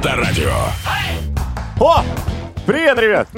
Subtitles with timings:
[0.00, 0.50] Авторадио.
[1.78, 2.02] О!
[2.64, 3.28] Привет, ребят!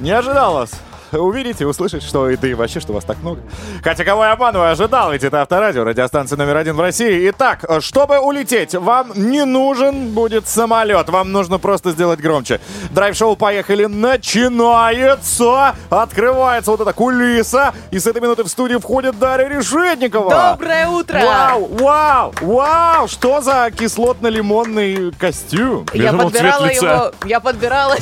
[0.00, 0.70] Не ожидал вас
[1.12, 3.40] увидеть и услышать, что и да и вообще, что вас так много.
[3.82, 7.30] Хотя кого я обманываю, ожидал, ведь это Авторадио, радиостанция номер один в России.
[7.30, 12.60] Итак, чтобы улететь, вам не нужен будет самолет, вам нужно просто сделать громче.
[12.90, 15.74] Драйв-шоу «Поехали» начинается!
[15.90, 20.30] Открывается вот эта кулиса, и с этой минуты в студию входит Дарья Решетникова.
[20.52, 21.20] Доброе утро!
[21.20, 23.08] Вау, вау, вау!
[23.08, 25.86] Что за кислотно-лимонный костюм?
[25.92, 27.96] Я подбирала его, я подбирала,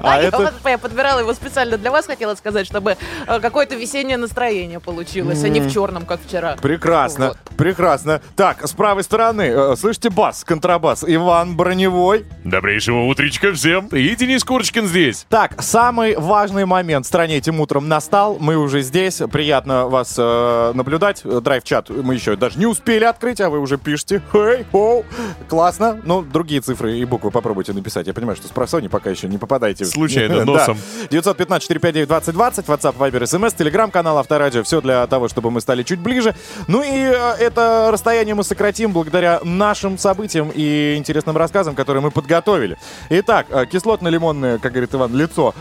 [0.00, 0.52] А я это...
[0.64, 5.48] я подбирала его специально для вас хотела сказать, чтобы э, какое-то весеннее настроение получилось, а
[5.48, 6.56] не в черном, как вчера.
[6.60, 7.38] Прекрасно, вот.
[7.56, 8.20] прекрасно.
[8.36, 12.26] Так, с правой стороны, э, слышите бас, контрабас, Иван Броневой.
[12.44, 13.86] Добрейшего утречка всем.
[13.88, 15.24] И Денис Курочкин здесь.
[15.28, 18.38] Так, самый важный момент в стране этим утром настал.
[18.40, 19.22] Мы уже здесь.
[19.30, 21.22] Приятно вас э, наблюдать.
[21.24, 24.20] Драйв-чат мы еще даже не успели открыть, а вы уже пишете.
[24.34, 25.04] эй, оу.
[25.48, 26.00] Классно.
[26.04, 28.08] Ну, другие цифры и буквы попробуйте написать.
[28.08, 29.84] Я понимаю, что с просони пока еще не попадаете.
[29.84, 30.76] Случайно, носом.
[31.10, 34.62] 915 459-2020, WhatsApp, Viber, SMS, телеграм-канал, авторадио.
[34.62, 36.34] Все для того, чтобы мы стали чуть ближе.
[36.66, 42.10] Ну и э, это расстояние мы сократим благодаря нашим событиям и интересным рассказам, которые мы
[42.10, 42.78] подготовили.
[43.10, 45.54] Итак, э, кислотно-лимонное, как говорит Иван, лицо.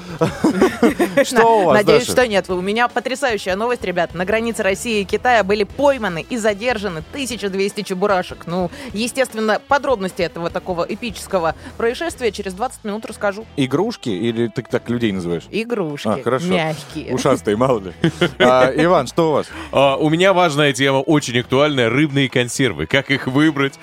[1.23, 2.49] Что у вас, Надеюсь, что нет.
[2.49, 4.13] У меня потрясающая новость, ребят.
[4.13, 8.47] На границе России и Китая были пойманы и задержаны 1200 чебурашек.
[8.47, 13.45] Ну, естественно, подробности этого такого эпического происшествия через 20 минут расскажу.
[13.57, 15.43] Игрушки или ты так людей называешь?
[15.51, 16.12] Игрушки.
[16.19, 16.47] А, хорошо.
[16.47, 17.13] Мягкие.
[17.13, 17.93] Ушастые, мало ли.
[18.39, 19.47] А, Иван, что у вас?
[19.71, 21.89] А, у меня важная тема, очень актуальная.
[21.89, 22.85] Рыбные консервы.
[22.85, 23.79] Как их выбрать?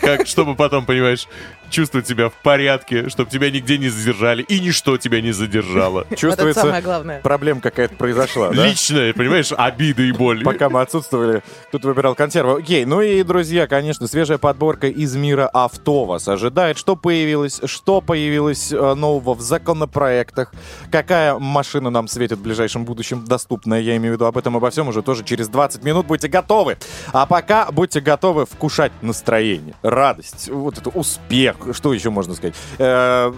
[0.00, 1.26] Как, чтобы потом, понимаешь,
[1.70, 6.06] чувствовать себя в порядке, чтобы тебя нигде не задержали и ничто тебя не задержало.
[6.16, 7.20] Чувствуется, самое главное.
[7.20, 8.66] проблема какая-то произошла, да?
[8.66, 10.42] Личная, понимаешь, обида и боль.
[10.44, 11.42] Пока мы отсутствовали,
[11.72, 12.58] тут выбирал консервы.
[12.58, 16.78] Окей, ну и, друзья, конечно, свежая подборка из мира авто вас ожидает.
[16.78, 20.52] Что появилось, что появилось э, нового в законопроектах,
[20.90, 24.70] какая машина нам светит в ближайшем будущем, доступная, я имею в виду, об этом обо
[24.70, 26.76] всем уже тоже через 20 минут будьте готовы.
[27.12, 32.54] А пока будьте готовы вкушать настроение, радость, вот это успех, что еще можно сказать?
[32.78, 33.32] Э,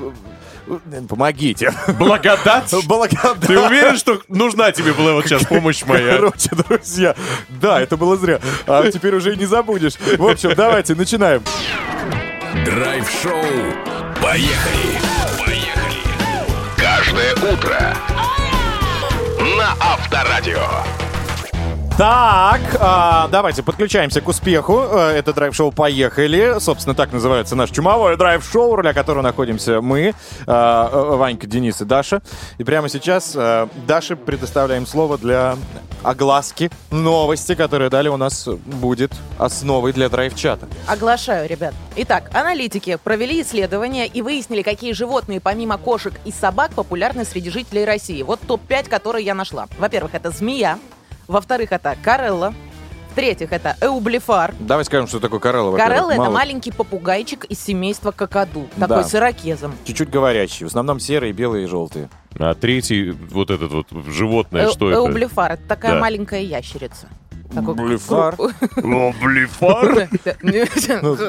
[1.08, 1.72] Помогите.
[1.98, 2.74] Благодать?
[2.86, 3.40] Благодать.
[3.46, 6.16] Ты уверен, что нужна тебе была вот сейчас помощь моя?
[6.16, 7.14] Короче, друзья,
[7.48, 8.40] да, это было зря.
[8.66, 9.94] А теперь уже и не забудешь.
[10.18, 11.42] В общем, давайте начинаем.
[12.64, 13.42] Драйв-шоу.
[14.22, 14.98] Поехали.
[15.38, 16.02] Поехали.
[16.76, 17.96] Каждое утро.
[19.56, 21.07] На Авторадио.
[21.98, 24.82] Так, а, давайте подключаемся к успеху.
[24.88, 26.60] Э, Это драйв-шоу «Поехали».
[26.60, 30.12] Собственно, так называется наш чумовое драйв-шоу, для которого находимся мы, э,
[30.46, 32.22] э, Ванька, Денис и Даша.
[32.58, 35.56] И прямо сейчас э, Даше предоставляем слово для
[36.04, 40.68] огласки новости, которая далее у нас будет основой для драйв-чата.
[40.86, 41.74] Оглашаю, ребят.
[41.96, 47.84] Итак, аналитики провели исследования и выяснили, какие животные помимо кошек и собак популярны среди жителей
[47.84, 48.22] России.
[48.22, 49.66] Вот топ-5, которые я нашла.
[49.80, 50.78] Во-первых, это змея.
[51.28, 52.54] Во-вторых, это карелла.
[53.12, 54.54] В-третьих, это эублифар.
[54.60, 55.76] Давай скажем, что такое Карелла.
[55.76, 56.30] Карелла— это Мало.
[56.32, 58.68] маленький попугайчик из семейства какаду.
[58.76, 58.86] Да.
[58.86, 59.74] Такой с ирокезом.
[59.84, 60.64] Чуть-чуть говорящий.
[60.64, 62.08] В основном серые, белые и желтые.
[62.38, 65.00] А третий, вот этот вот животное, Э- что это?
[65.00, 66.00] Эублифар— это такая Да.
[66.00, 67.08] маленькая ящерица.
[67.54, 68.34] Такой Эублифар?
[68.34, 70.08] кру- Облифар?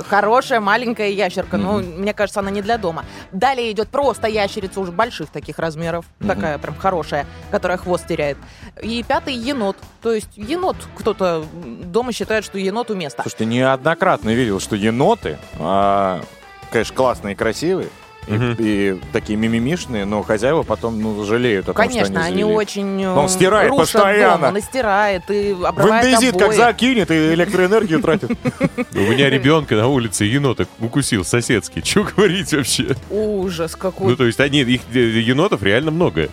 [0.08, 1.58] Хорошая маленькая ящерка.
[1.58, 3.06] Ну, мне кажется, она не для дома.
[3.32, 6.06] Далее идет просто ящерица уже больших таких размеров.
[6.26, 8.38] Такая прям хорошая, которая хвост теряет.
[8.82, 9.78] И пятый енот.
[10.02, 11.46] То есть енот, кто-то
[11.84, 13.22] дома считает, что енот у места.
[13.24, 16.22] Слушайте, неоднократно видел, что еноты, а,
[16.72, 17.90] конечно, классные и красивые,
[18.30, 22.44] и, и такие мимимишные, но хозяева потом ну, жалеют о том, Конечно, что они они
[22.44, 22.56] завели.
[22.58, 24.38] очень э, Он стирает рушат постоянно.
[24.38, 26.56] дом, он и стирает, и В обрывает индезит как обои.
[26.58, 28.32] закинет и электроэнергию тратит.
[28.94, 31.82] У меня ребенка на улице енота укусил соседский.
[31.82, 32.96] Че говорить вообще?
[33.10, 34.08] Ужас какой.
[34.12, 36.30] Ну, то есть они, их э, енотов реально много.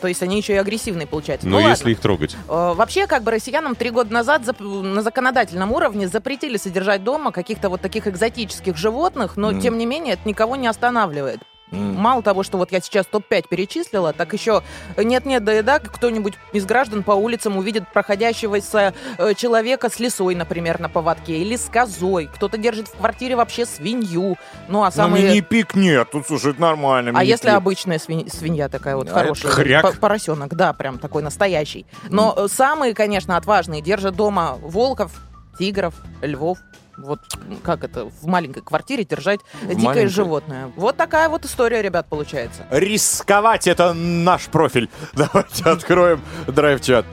[0.00, 1.46] То есть они еще и агрессивные, получается.
[1.46, 1.90] Но ну, если ладно.
[1.90, 2.36] их трогать.
[2.48, 7.32] Э, Вообще, как бы россиянам три года назад зап- на законодательном уровне запретили содержать дома
[7.32, 9.60] каких-то вот таких экзотических животных, но Мгм.
[9.60, 11.40] тем не менее это никого не останавливает.
[11.72, 11.94] М.
[11.94, 14.62] Мало того, что вот я сейчас топ-5 перечислила, так еще
[14.96, 20.34] нет-нет, да и да, кто-нибудь из граждан по улицам увидит проходящегося э, человека с лисой,
[20.34, 22.28] например, на поводке, или с козой.
[22.34, 24.36] Кто-то держит в квартире вообще свинью.
[24.68, 25.24] Ну, а Ну, самые...
[25.28, 27.12] мини-пик нет, тут, слушай, это нормально.
[27.14, 29.52] А если обычная свинь- свинья такая вот А хорошая?
[29.52, 29.82] хряк.
[29.82, 31.86] по- Поросенок, да, прям такой настоящий.
[32.08, 35.12] Но э, самые, конечно, отважные держат дома волков,
[35.58, 36.58] тигров, львов.
[37.02, 37.20] Вот
[37.62, 40.08] как это в маленькой квартире держать дикое маленькой?
[40.08, 40.72] животное.
[40.76, 42.66] Вот такая вот история, ребят, получается.
[42.70, 44.88] Рисковать это наш профиль.
[45.14, 47.06] Давайте откроем драйв-чат.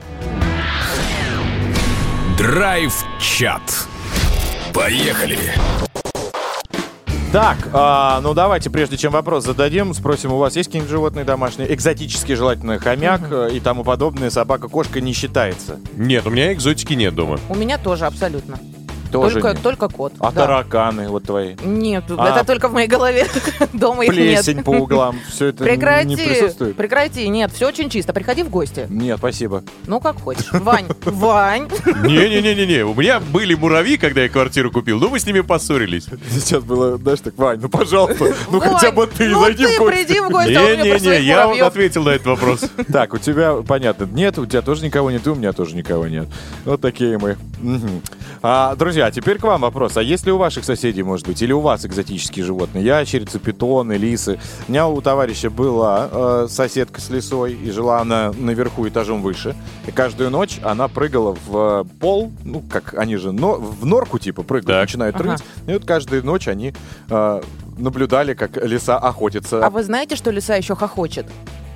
[2.36, 3.62] Драйв-чат.
[4.74, 5.38] Поехали.
[7.32, 11.72] Так, а, ну давайте, прежде чем вопрос зададим, спросим, у вас есть какие-нибудь животные домашние?
[11.74, 15.78] Экзотические, желательно, хомяк э, и тому подобное, собака, кошка не считается.
[15.94, 17.38] Нет, у меня экзотики нет дома.
[17.50, 18.58] У меня тоже абсолютно.
[19.10, 19.62] Тоже только, нет.
[19.62, 20.12] только кот.
[20.20, 20.42] А да.
[20.42, 21.54] тараканы вот твои?
[21.64, 22.28] Нет, А.
[22.28, 23.26] это только в моей голове.
[23.72, 24.44] Дома их нет.
[24.44, 26.76] Плесень по углам, все это Прекрати, не присутствует?
[26.76, 28.12] прекрати, нет, все очень чисто.
[28.12, 28.86] Приходи в гости.
[28.88, 29.62] Нет, спасибо.
[29.86, 30.50] Ну, как хочешь.
[30.52, 31.68] Вань, Вань.
[32.04, 36.06] Не-не-не-не-не, у меня были муравьи, когда я квартиру купил, но мы с ними поссорились.
[36.30, 39.96] Сейчас было, знаешь, так, Вань, ну пожалуйста, ну хотя бы ты ну зайди в гости.
[39.96, 42.64] приди в гости, а Не-не-не, я ответил на этот вопрос.
[42.92, 46.06] Так, у тебя, понятно, нет, у тебя тоже никого нет, и у меня тоже никого
[46.06, 46.26] нет.
[46.64, 47.36] Вот такие мы.
[48.42, 49.96] А, друзья, теперь к вам вопрос.
[49.96, 52.84] А есть ли у ваших соседей, может быть, или у вас экзотические животные?
[52.84, 54.38] Ящерицы, питоны, лисы.
[54.66, 59.54] У меня у товарища была э, соседка с лисой, и жила она наверху этажом выше.
[59.86, 64.18] И каждую ночь она прыгала в э, пол, ну, как они же, но, в норку
[64.18, 64.88] типа прыгают, Так.
[64.88, 65.36] начинают Ага.
[65.66, 66.74] И вот каждую ночь они
[67.10, 67.42] э,
[67.78, 69.64] наблюдали, как лиса охотится.
[69.64, 71.26] А вы знаете, что лиса еще хохочет?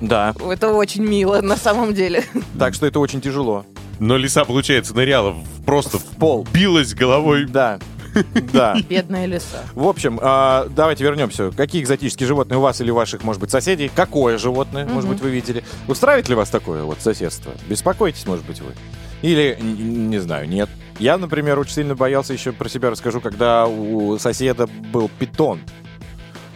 [0.01, 2.23] Да, Это очень мило на самом деле.
[2.59, 3.65] так что это очень тяжело.
[4.05, 6.45] Но лиса, получается, ныряла в- просто в пол.
[6.53, 7.45] билась головой.
[7.45, 7.79] Да,
[8.51, 8.75] да.
[8.89, 9.63] Бедная лиса.
[9.73, 11.51] В общем, а, давайте вернемся.
[11.51, 13.89] Какие экзотические животные у вас или у ваших, может быть, соседей?
[13.93, 15.63] Какое животное, может быть, вы видели?
[15.87, 17.53] Устраивает ли вас такое вот соседство?
[17.69, 18.73] Беспокойтесь, может быть, вы?
[19.21, 20.69] Или, н- не знаю, нет.
[20.99, 25.61] Я, например, очень сильно боялся, еще про себя расскажу, когда у соседа был питон.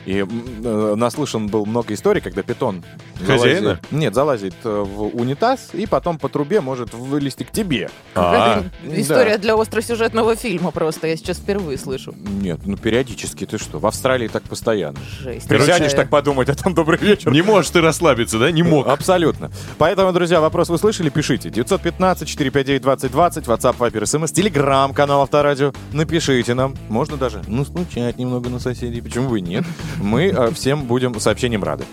[0.08, 2.82] И э, наслышан был много историй, когда питон
[3.26, 3.60] Хозяина?
[3.60, 7.90] залазит- нет, залазит э, в унитаз и потом по трубе может вылезти к тебе.
[8.16, 11.08] А, История для остросюжетного фильма просто.
[11.08, 12.16] Я сейчас впервые слышу.
[12.42, 13.80] Нет, ну периодически ты что?
[13.80, 14.98] В Австралии так постоянно.
[15.20, 15.46] Жесть.
[15.50, 17.30] Присядешь так подумать, а там добрый вечер.
[17.34, 18.50] не можешь ты расслабиться, да?
[18.50, 18.88] Не мог.
[18.88, 19.52] Абсолютно.
[19.78, 21.50] Поэтому, друзья, вопрос вы слышали, пишите.
[21.50, 25.74] 915-459-2020, WhatsApp, Viber, SMS, Telegram, канал Авторадио.
[25.92, 26.76] Напишите нам.
[26.88, 29.02] Можно даже, ну, стучать немного на соседей.
[29.02, 29.66] Почему бы и нет?
[30.02, 31.86] Мы э, всем будем сообщением рады.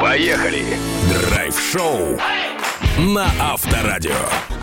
[0.00, 0.64] Поехали!
[1.12, 2.18] Драйв-шоу
[2.98, 4.53] на Авторадио.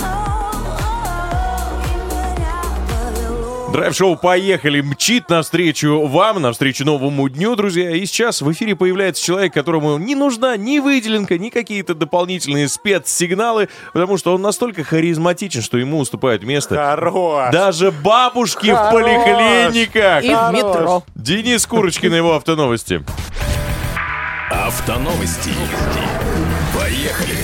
[3.71, 7.91] Драйв-шоу «Поехали» мчит навстречу вам, навстречу новому дню, друзья.
[7.91, 13.69] И сейчас в эфире появляется человек, которому не нужна ни выделенка, ни какие-то дополнительные спецсигналы,
[13.93, 17.53] потому что он настолько харизматичен, что ему уступает место Хорош!
[17.53, 18.93] даже бабушки в Хорош!
[18.93, 20.23] поликлиниках.
[20.25, 21.03] И в метро.
[21.15, 23.05] Денис Курочкин, его автоновости.
[24.51, 25.51] Автоновости.
[26.77, 27.40] Поехали!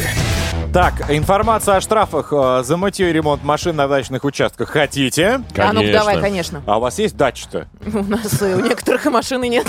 [0.78, 5.42] Так, информация о штрафах э, за мытье и ремонт машин на дачных участках хотите?
[5.58, 5.92] А ну Конечно.
[5.92, 6.62] давай, конечно.
[6.68, 7.68] А у вас есть дача-то?
[7.84, 9.66] У нас и у некоторых и машины нет.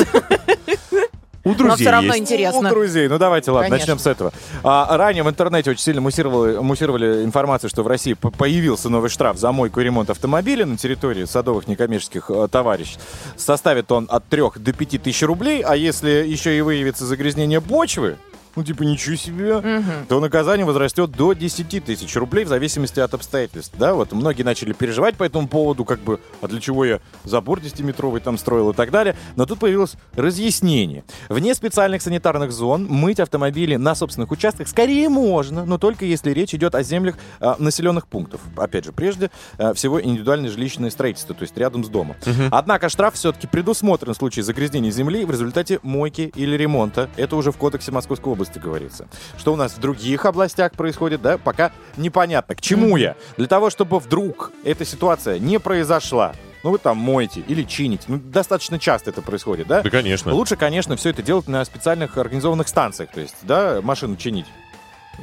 [1.45, 2.21] У Но друзей все равно есть.
[2.21, 2.61] интересно.
[2.61, 3.09] У друзей.
[3.09, 3.95] Ну давайте, ладно, Конечно.
[3.95, 4.35] начнем с этого.
[4.63, 9.39] А, ранее в интернете очень сильно муссировали, муссировали информацию, что в России появился новый штраф
[9.39, 13.01] за мойку и ремонт автомобиля на территории садовых некоммерческих э, товариществ.
[13.39, 18.19] Составит он от 3 до 5 тысяч рублей, а если еще и выявится загрязнение почвы,
[18.59, 19.63] ну типа ничего себе,
[20.09, 23.73] то наказание возрастет до 10 тысяч рублей в зависимости от обстоятельств.
[23.79, 27.61] Да, вот многие начали переживать по этому поводу, как бы, а для чего я забор
[27.61, 29.15] 10-метровый там строил и так далее.
[29.37, 31.05] Но тут появилось разъяснение.
[31.29, 36.53] Вне специальных санитарных зон мыть автомобили на собственных участках скорее можно, но только если речь
[36.53, 38.41] идет о землях а, населенных пунктов.
[38.57, 42.17] Опять же, прежде а, всего индивидуальное жилищное строительство, то есть рядом с домом.
[42.51, 47.09] Однако штраф все-таки предусмотрен в случае загрязнения земли в результате мойки или ремонта.
[47.17, 49.09] Это уже в кодексе Московской области говорится.
[49.37, 52.55] Что у нас в других областях происходит, да, пока непонятно.
[52.55, 53.17] К чему я?
[53.37, 56.33] Для того, чтобы вдруг эта ситуация не произошла,
[56.65, 59.83] ну вы там моете или чините, ну достаточно часто это происходит, да?
[59.83, 60.33] Да, конечно.
[60.33, 64.47] Лучше, конечно, все это делать на специальных организованных станциях, то есть, да, машину чинить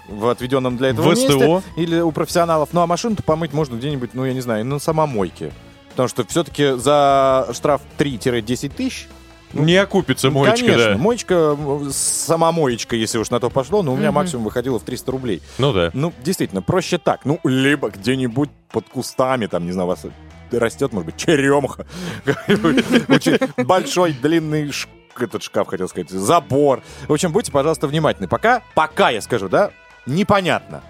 [0.07, 1.37] в отведенном для этого В СТО?
[1.37, 2.69] месте или у профессионалов.
[2.73, 5.51] Ну а машину-то помыть можно где-нибудь, ну я не знаю, на самомойке.
[5.91, 9.07] Потому что все-таки за штраф 3-10 тысяч
[9.55, 10.97] Не окупится моечка, Ну, Конечно, да.
[10.97, 14.15] моечка, м, самомоечка, если уж на то пошло, но у меня Мгм.
[14.15, 15.41] максимум выходило в 300 рублей.
[15.57, 15.91] Ну да.
[15.93, 17.25] Ну, действительно, проще так.
[17.25, 20.05] Ну, либо где-нибудь под кустами, там, не знаю, вас
[20.51, 21.85] растет, может быть, черемха.
[23.57, 24.71] большой, длинный
[25.17, 26.81] этот шкаф, хотел сказать, забор.
[27.07, 28.27] В общем, будьте, пожалуйста, внимательны.
[28.27, 29.71] Пока, пока, я скажу, да,
[30.05, 30.81] непонятно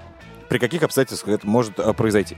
[0.50, 2.38] при каких обстоятельствах это может э, произойти.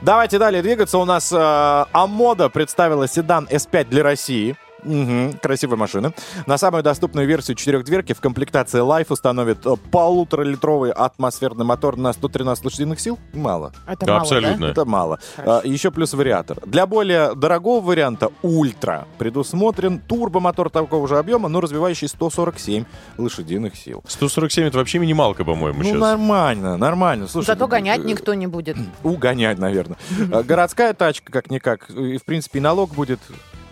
[0.00, 0.96] Давайте далее двигаться.
[0.98, 4.54] У нас э, Амода представила седан S5 для России.
[4.84, 6.12] Мгм, красивая машина.
[6.46, 9.58] На самую доступную версию четырехдверки в комплектации Life установит
[9.90, 13.18] полуторалитровый атмосферный мотор на 113 лошадиных сил.
[13.32, 13.72] Мало.
[13.86, 14.66] Это Да, мало, абсолютно.
[14.66, 14.70] да?
[14.72, 15.18] Это мало.
[15.36, 15.60] Хорошо.
[15.64, 16.58] А, Еще плюс вариатор.
[16.66, 22.84] Для более дорогого варианта Ультра предусмотрен турбомотор такого же объема, но развивающий 147
[23.18, 24.02] лошадиных сил.
[24.06, 26.00] 147 это вообще минималка, по-моему, Ну, сейчас.
[26.00, 27.26] нормально, нормально.
[27.28, 28.76] Слушай, Зато э, гонять никто не будет.
[29.02, 29.96] Угонять, наверное.
[30.32, 31.90] А, Городская тачка, как-никак.
[31.90, 33.20] И, в принципе, и налог будет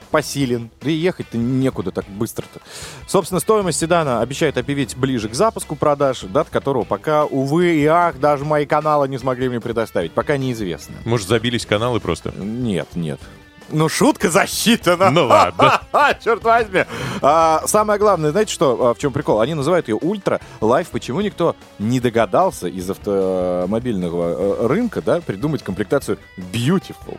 [0.06, 2.60] посилен, да и ехать-то некуда так быстро-то.
[3.06, 8.18] Собственно, стоимость седана обещает объявить ближе к запуску продаж, дат которого пока, увы и ах,
[8.18, 10.12] даже мои каналы не смогли мне предоставить.
[10.12, 10.96] Пока неизвестно.
[11.04, 12.32] Может, забились каналы просто?
[12.36, 13.20] Нет, нет.
[13.68, 15.10] Ну, шутка засчитана.
[15.10, 15.80] Ну ладно.
[16.24, 16.84] Черт возьми.
[17.20, 19.40] А, самое главное, знаете что, а, в чем прикол?
[19.40, 20.88] Они называют ее ultra life.
[20.90, 27.18] Почему никто не догадался из автомобильного э, рынка, да, придумать комплектацию beautiful?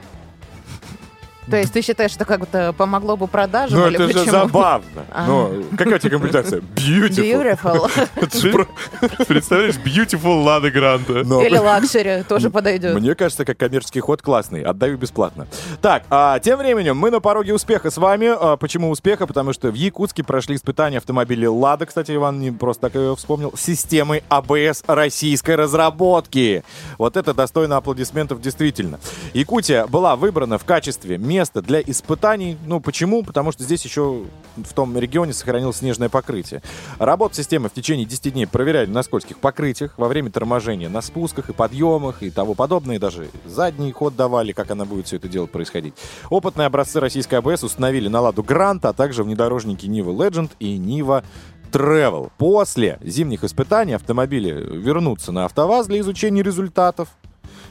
[1.50, 3.80] То есть ты считаешь, что как-то помогло бы продажам?
[3.80, 4.32] Ну, или это же почему?
[4.32, 5.06] забавно.
[5.12, 5.26] А.
[5.28, 6.62] Ну, какая у тебя комплектация?
[6.76, 7.90] Beautiful.
[8.16, 8.68] Beautiful.
[9.28, 11.24] Представляешь, beautiful Лада Гранта.
[11.24, 13.00] Но- Или luxury тоже подойдет.
[13.00, 14.62] Мне кажется, как коммерческий ход классный.
[14.64, 15.48] Отдаю бесплатно.
[15.82, 18.28] Так, а, тем временем мы на пороге успеха с вами.
[18.38, 19.26] А, почему успеха?
[19.26, 21.86] Потому что в Якутске прошли испытания автомобилей «Лада».
[21.86, 23.54] Кстати, Иван не просто так ее вспомнил.
[23.58, 26.64] Системой АБС российской разработки.
[26.98, 29.00] Вот это достойно аплодисментов действительно.
[29.34, 32.58] Якутия была выбрана в качестве места для испытаний.
[32.66, 33.24] Ну, почему?
[33.24, 34.24] Потому что здесь еще
[34.56, 36.62] в том регионе сохранилось снежное покрытие.
[37.00, 41.50] Работа системы в течение 10 дней проверяли на скользких покрытиях, во время торможения на спусках
[41.50, 43.00] и подъемах и того подобное.
[43.00, 45.94] Даже задний ход давали, как она будет все это дело происходить.
[46.30, 51.24] Опытные образцы российской АБС установили на ладу Грант, а также внедорожники Нива Legend и Нива
[51.72, 52.32] Travel.
[52.38, 57.10] После зимних испытаний автомобили вернутся на АвтоВАЗ для изучения результатов.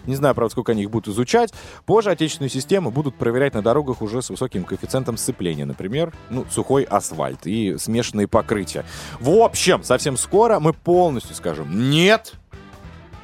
[0.06, 1.52] Не знаю, правда, сколько они их будут изучать.
[1.84, 5.64] Позже отечественную систему будут проверять на дорогах уже с высоким коэффициентом сцепления.
[5.64, 8.84] Например, ну, сухой асфальт и смешанные покрытия.
[9.20, 12.34] В общем, совсем скоро мы полностью скажем «нет»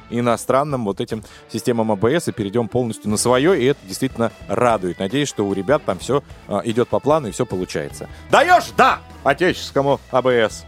[0.09, 4.99] иностранным вот этим системам АБС и перейдем полностью на свое, и это действительно радует.
[4.99, 6.21] Надеюсь, что у ребят там все
[6.65, 8.07] идет по плану и все получается.
[8.29, 8.71] Даешь?
[8.77, 8.99] Да!
[9.23, 10.65] Отеческому АБС.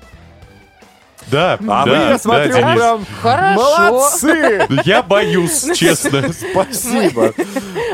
[1.31, 2.75] Да, А да, вы, я да, смотрю, Денис.
[2.75, 3.61] прям Хорошо.
[3.61, 4.67] молодцы!
[4.85, 6.23] Я боюсь, честно.
[6.51, 7.33] Спасибо.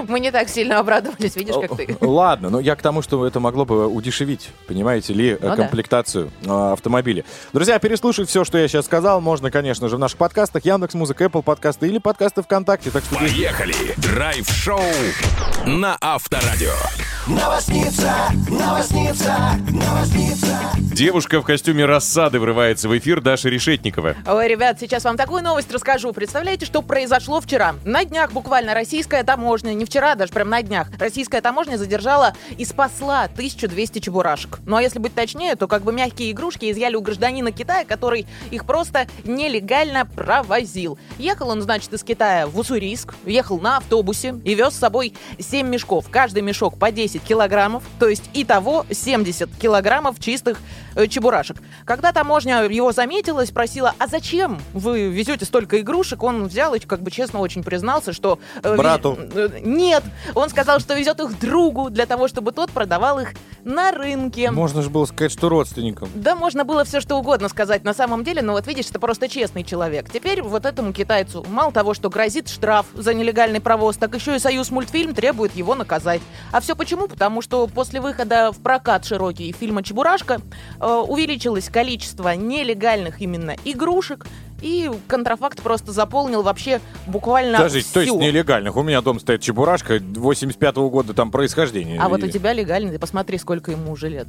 [0.08, 1.96] Мы не так сильно обрадовались, видишь, как ты.
[2.02, 5.56] Ладно, но я к тому, что это могло бы удешевить, понимаете ли, э, Ну да.
[5.56, 7.24] комплектацию э, автомобиля.
[7.54, 11.24] Друзья, переслушать все, что я сейчас сказал, можно, конечно же, в наших подкастах Яндекс Музыка,
[11.26, 12.92] Apple подкасты или подкасты ВКонтакте.
[12.92, 13.76] Так что Поехали!
[13.98, 14.82] Драйв-шоу
[15.66, 16.74] на Авторадио.
[20.92, 24.18] Девушка в костюме рассады врывается в эфир Даша Решетникова.
[24.28, 26.12] Ой, ребят, сейчас вам такую новость расскажу.
[26.12, 27.76] Представляете, что произошло вчера?
[27.86, 32.66] На днях буквально российская таможня, не вчера, даже прям на днях, российская таможня задержала и
[32.66, 34.60] спасла 1200 чебурашек.
[34.66, 38.28] Ну а если быть точнее, то как бы мягкие игрушки изъяли у гражданина Китая, который
[38.52, 41.00] их просто нелегально провозил.
[41.18, 45.66] Ехал он, значит, из Китая в Уссурийск, ехал на автобусе и вез с собой 7
[45.66, 46.08] мешков.
[46.12, 50.58] Каждый мешок по 10 килограммов, то есть итого 70 килограммов чистых
[51.08, 51.58] чебурашек.
[51.86, 56.80] Когда таможня его заметила и спросила, а зачем вы везете столько игрушек, он взял и
[56.80, 58.40] как бы честно очень признался, что...
[58.64, 59.18] э, Брату.
[59.20, 60.04] э, Нет,
[60.36, 63.34] он сказал, что везет их другу для того, чтобы тот продавал их
[63.64, 64.52] на рынке.
[64.52, 66.10] Можно же было сказать, что родственникам.
[66.16, 69.30] Да, можно было все что угодно сказать на самом деле, но вот видишь, это просто
[69.30, 70.10] честный человек.
[70.12, 74.40] Теперь вот этому китайцу мало того, что грозит штраф за нелегальный провоз, так еще и
[74.40, 76.22] Союз мультфильм требует его наказать.
[76.52, 77.08] А все почему?
[77.08, 80.42] Потому что после выхода в прокат широкий фильма «Чебурашка»
[80.80, 84.26] э, увеличилось количество нелегальных именно игрушек,
[84.62, 88.22] и контрафакт просто заполнил вообще буквально Подождите, то есть всю.
[88.22, 88.76] нелегальных.
[88.78, 92.00] У меня дома стоит чебурашка 85-го года там происхождения.
[92.00, 94.28] А вот у И- тебя легальный, ты посмотри, сколько ему уже лет.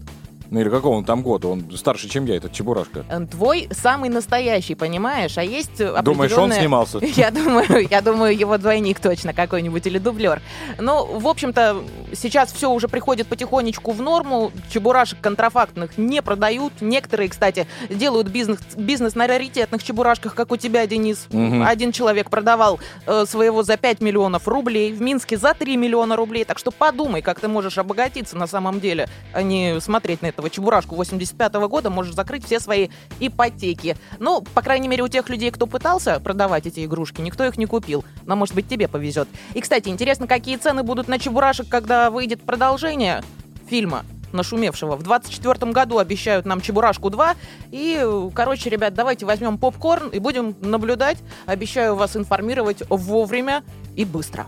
[0.53, 1.49] Ну или какого он там года?
[1.49, 3.07] Он старше, чем я, этот чебурашка.
[3.09, 5.39] Э, Твой самый настоящий, понимаешь?
[5.39, 6.99] А есть э, Думаешь, он снимался?
[7.03, 10.43] Я думаю, я думаю, его двойник точно какой-нибудь или дублер.
[10.79, 11.83] Ну, в общем-то,
[12.13, 14.53] сейчас все уже приходит потихонечку в норму.
[14.71, 16.75] Чебурашек контрафактных не продают.
[16.83, 21.29] Некоторые, кстати, делают бизнес, бизнес на раритетных чебурашках, как у тебя, Денис.
[21.31, 21.63] Мгм.
[21.63, 26.45] Один человек продавал э, своего за 5 миллионов рублей, в Минске за 3 миллиона рублей.
[26.45, 30.51] Так что подумай, как ты можешь обогатиться на самом деле, а не смотреть на этого
[30.51, 32.89] чебурашку 85 года, можешь закрыть все свои
[33.21, 33.97] ипотеки.
[34.19, 37.67] Ну, по крайней мере, у тех людей, кто пытался продавать эти игрушки, никто их не
[37.67, 38.05] купил.
[38.27, 39.29] Но, может быть, тебе повезет.
[39.55, 43.23] И, кстати, интересно, какие цены будут на чебурашек, когда выйдет продолжение
[43.69, 44.97] фильма нашумевшего.
[44.97, 47.35] В 24 году обещают нам Чебурашку 2.
[47.71, 51.19] И, короче, ребят, давайте возьмем попкорн и будем наблюдать.
[51.45, 53.63] Обещаю вас информировать вовремя
[53.95, 54.47] и быстро.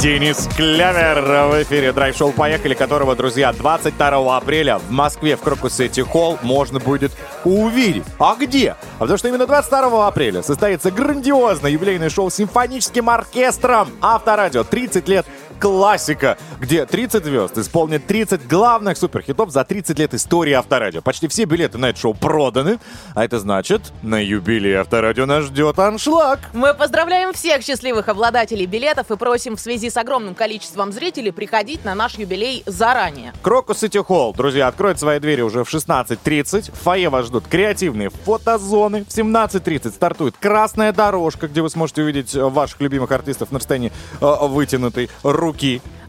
[0.00, 6.00] Денис Клявер в эфире драйв-шоу «Поехали», которого, друзья, 22 апреля в Москве в Крокус Сити
[6.00, 7.12] Холл можно будет
[7.44, 8.04] увидеть.
[8.18, 8.70] А где?
[8.70, 14.64] А потому что именно 22 апреля состоится грандиозное юбилейное шоу с симфоническим оркестром Авторадио.
[14.64, 15.26] 30 лет
[15.60, 21.02] классика, где 30 звезд исполнят 30 главных суперхитов за 30 лет истории Авторадио.
[21.02, 22.78] Почти все билеты на это шоу проданы,
[23.14, 26.40] а это значит, на юбилей Авторадио нас ждет аншлаг.
[26.54, 31.84] Мы поздравляем всех счастливых обладателей билетов и просим в связи с огромным количеством зрителей приходить
[31.84, 33.34] на наш юбилей заранее.
[33.42, 36.72] Крокус Сити Холл, друзья, откроет свои двери уже в 16.30.
[36.72, 39.04] В фойе вас ждут креативные фотозоны.
[39.04, 44.46] В 17.30 стартует красная дорожка, где вы сможете увидеть ваших любимых артистов на расстоянии э,
[44.46, 45.49] вытянутой руки.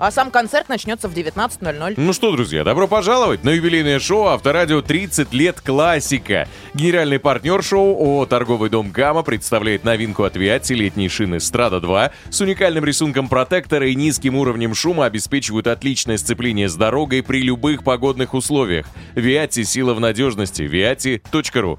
[0.01, 1.93] А сам концерт начнется в 19.00.
[1.95, 6.47] Ну что, друзья, добро пожаловать на юбилейное шоу «Авторадио 30 лет классика».
[6.73, 12.11] Генеральный партнер шоу ООО «Торговый дом Гамма» представляет новинку от Виатти летние шины «Страда 2»
[12.31, 17.83] с уникальным рисунком протектора и низким уровнем шума обеспечивают отличное сцепление с дорогой при любых
[17.83, 18.87] погодных условиях.
[19.13, 20.63] Виатти– сила в надежности.
[20.63, 21.77] Viatti.ru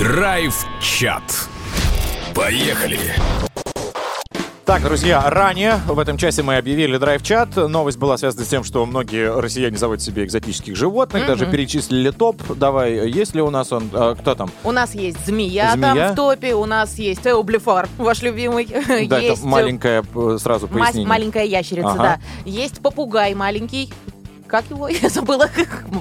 [0.00, 1.22] Драйв-чат.
[2.34, 2.98] Поехали!
[4.70, 7.56] Так, друзья, ранее в этом часе мы объявили драйв-чат.
[7.56, 12.40] Новость была связана с тем, что многие россияне заводят себе экзотических животных, даже перечислили топ.
[12.56, 13.90] Давай, есть ли у нас он?
[13.92, 14.48] а, кто там?
[14.62, 15.94] У нас есть змея, Змея.
[15.94, 18.66] там в топе, у нас есть Эублифар, ваш любимый.
[19.08, 21.08] Да, есть это маленькая, э, сразу мась- пояснение.
[21.08, 22.02] маленькая ящерица, Ага.
[22.02, 22.20] да.
[22.44, 23.92] Есть попугай маленький.
[24.50, 24.88] Как его?
[25.02, 25.48] Я забыла.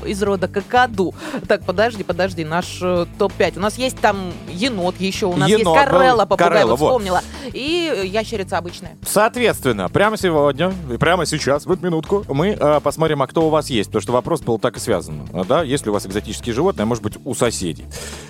[0.06, 1.14] Из рода какаду.
[1.48, 2.44] Так, подожди, подожди.
[2.44, 3.58] Наш э, топ-5.
[3.58, 5.28] У нас есть там енот еще.
[5.28, 6.88] У нас Енот, есть карелла, попугай, Карелла, вот вот.
[6.88, 7.22] вспомнила.
[7.54, 8.98] И э, ящерица обычная.
[9.06, 13.70] Соответственно, прямо сегодня, и прямо сейчас, вот минутку, мы э, посмотрим, а кто у вас
[13.70, 13.90] есть.
[13.90, 15.28] Потому что вопрос был так и связан.
[15.32, 17.86] А, Да, есть ли у вас экзотические животные, а может быть, у соседей.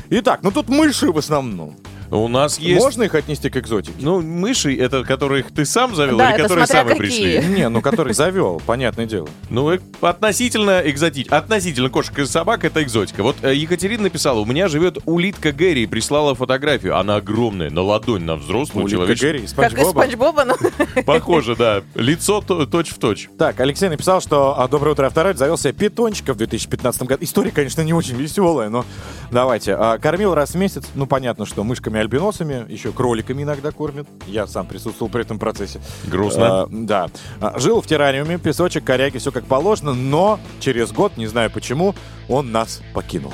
[0.10, 1.76] Итак, ну тут мыши в основном.
[2.12, 2.82] У нас есть...
[2.82, 3.96] Можно их отнести к экзотике?
[4.00, 7.40] Ну, мыши, это которых ты сам завел Да, или которые смотря сами какие.
[7.40, 7.56] пришли?
[7.56, 9.28] Не, ну который завел, понятное дело.
[9.50, 11.28] Ну, э, относительно экзотич.
[11.28, 13.22] Относительно кошек и собак это экзотика.
[13.22, 16.98] Вот э, Екатерина написала, у меня живет улитка Гэри и прислала фотографию.
[16.98, 19.34] Она огромная, на ладонь, на взрослую Улитка человеческую.
[19.34, 20.46] Гэри из Как из Спанч Боба.
[20.46, 21.04] Спанч Боба, ну.
[21.04, 21.84] Похоже, да.
[21.96, 23.30] Лицо то- точь в точь.
[23.38, 27.24] Так, Алексей написал, что а, «Доброе утро, Авторадио» завел себе питончика в 2015 году.
[27.24, 28.86] История, конечно, не очень веселая, но
[29.32, 29.76] давайте.
[29.76, 31.64] А, кормил раз в месяц, ну, понятно, что
[32.00, 34.08] мышками-альбиносами, еще кроликами иногда кормят.
[34.26, 35.80] Я сам присутствовал при этом процессе.
[36.06, 36.64] Грустно.
[36.64, 37.08] А, да.
[37.42, 41.96] А, жил в террариуме, песочек, коряги, все как положено, но через год, не знаю почему,
[42.28, 43.34] он нас покинул.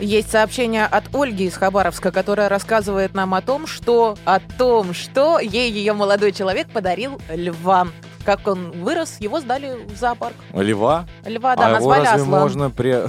[0.00, 5.38] Есть сообщение от Ольги из Хабаровска, которая рассказывает нам о том, что о том, что
[5.38, 7.86] ей ее молодой человек подарил льва.
[8.24, 10.34] Как он вырос, его сдали в зоопарк.
[10.54, 11.06] Льва?
[11.24, 12.40] Льва, да, а его назвали разве Аслан.
[12.40, 13.02] можно при...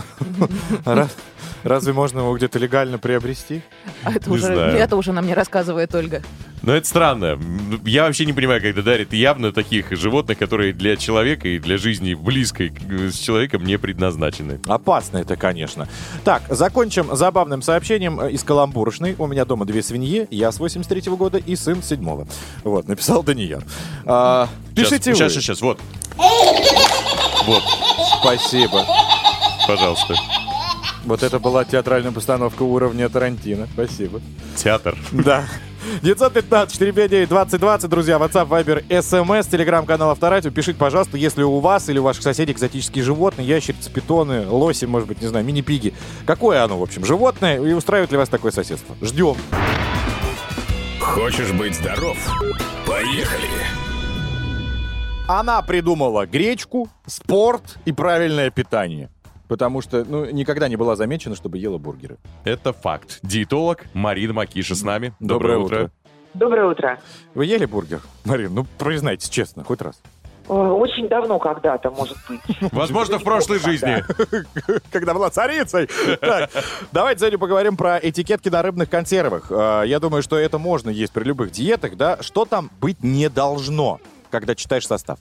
[1.63, 3.61] Ра- Разве можно его где-то легально приобрести?
[4.03, 4.75] А это, Не уже, знаю.
[4.77, 6.21] это уже нам не рассказывает Ольга.
[6.61, 7.37] Но это странно.
[7.83, 12.13] Я вообще не понимаю, когда дарят явно таких животных, которые для человека и для жизни
[12.13, 14.61] близкой к- с человеком не предназначены.
[14.65, 15.89] Опасно это, конечно.
[16.23, 19.15] Так, закончим забавным сообщением э, из Каламбурочной.
[19.19, 22.25] У меня дома две свиньи, я с 83 года и сын с 7
[22.63, 23.63] Вот, написал Данияр.
[24.05, 25.41] А, пишите сейчас, вы.
[25.41, 25.79] сейчас, сейчас, вот.
[27.45, 27.63] Вот,
[28.21, 28.85] Спасибо.
[29.67, 30.15] пожалуйста.
[31.05, 33.67] Вот это была театральная постановка уровня Тарантино.
[33.73, 34.21] Спасибо.
[34.55, 34.97] Театр.
[35.11, 35.45] Да.
[36.01, 40.49] 915 459 2020, друзья, WhatsApp, Viber, SMS, телеграм-канал Авторадио.
[40.49, 45.09] Пишите, пожалуйста, если у вас или у ваших соседей экзотические животные, ящерицы, питоны, лоси, может
[45.09, 45.93] быть, не знаю, мини-пиги.
[46.25, 48.95] Какое оно, в общем, животное, и устраивает ли вас такое соседство?
[49.01, 49.35] Ждем.
[51.01, 52.17] Хочешь быть здоров?
[52.87, 53.49] Поехали!
[55.27, 59.09] Она придумала гречку, спорт и правильное питание.
[59.47, 62.17] Потому что, ну, никогда не была замечена, чтобы ела бургеры.
[62.43, 63.19] Это факт.
[63.23, 65.13] Диетолог Марина Макиша с нами.
[65.19, 65.91] Доброе утро.
[66.33, 66.99] Доброе утро.
[67.35, 68.01] Вы ели бургер?
[68.25, 70.01] Марин, ну, признайтесь честно, хоть раз.
[70.49, 72.41] Э, Очень давно когда-то, может быть.
[72.71, 74.03] Возможно, в прошлой жизни.
[74.91, 75.87] когда была царицей.
[76.19, 76.49] Так,
[76.91, 79.47] давайте сегодня поговорим про этикетки на рыбных консервах.
[79.51, 82.17] А, Я думаю, что это можно есть при любых диетах, да?
[82.21, 83.99] Что там быть не должно,
[84.31, 85.19] когда читаешь состав?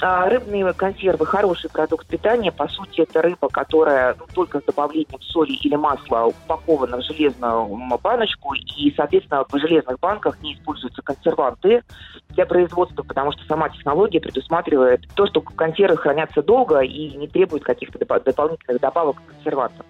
[0.00, 2.52] А, Рыбные консервы– хороший продукт питания.
[2.52, 7.66] По сути, это рыба, которая ну, только с добавлением соли или масла упакована в железную
[8.02, 8.54] баночку.
[8.54, 11.82] И, соответственно, в железных банках не используются консерванты
[12.30, 17.64] для производства, потому что сама технология предусматривает то, что консервы хранятся долго и не требуют
[17.64, 19.84] каких-то допо- дополнительных добавок консервантов.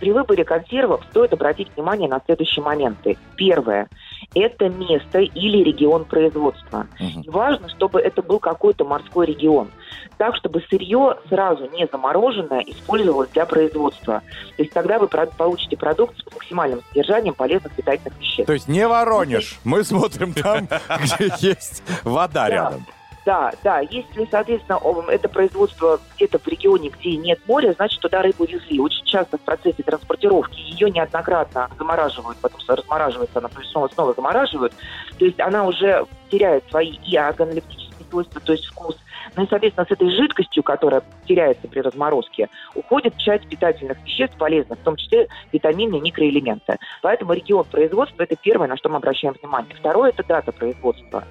[0.00, 3.18] При выборе консервов стоит обратить внимание на следующие моменты.
[3.36, 3.88] Первое–
[4.34, 6.86] это место или регион производства.
[6.98, 7.20] Мгм.
[7.20, 9.68] И важно, чтобы это был какой-то морской регион.
[10.16, 14.22] Так, чтобы сырье сразу не замороженное использовалось для производства.
[14.56, 18.46] То есть тогда вы получите продукт с максимальным содержанием полезных питательных веществ.
[18.46, 19.58] То есть не Воронеж.
[19.64, 20.66] Мы смотрим там,
[20.98, 22.48] где есть вода Да.
[22.48, 22.86] рядом.
[23.26, 28.44] Да, да, если, соответственно, это производство где-то в регионе, где нет моря, значит, туда рыбу
[28.44, 28.80] везли.
[28.80, 34.14] Очень часто в процессе транспортировки ее неоднократно замораживают, потом размораживается она, то есть снова, снова
[34.14, 34.72] замораживают.
[35.18, 38.96] То есть она уже теряет свои и органолептические свойства, то есть вкус.
[39.36, 44.78] Ну и, соответственно, с этой жидкостью, которая теряется при разморозке, уходит часть питательных веществ полезных,
[44.78, 46.78] в том числе витамины и микроэлементы.
[47.02, 49.74] Поэтому регион производства– это первое, на что мы обращаем внимание.
[49.74, 51.24] Второе– это дата производства.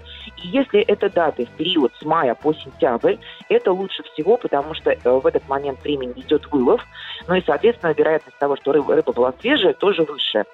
[0.44, 3.18] И если это даты в период с мая по сентябрь,
[3.50, 6.82] это лучше всего, потому что э, в этот момент времени идет вылов,
[7.28, 10.46] ну и, соответственно, вероятность того, что рыба, рыба была свежая, тоже выше.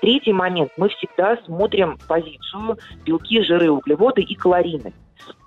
[0.00, 0.70] Третий момент.
[0.76, 4.96] Мы всегда смотрим позицию белки, жиры, углеводы и калорийность.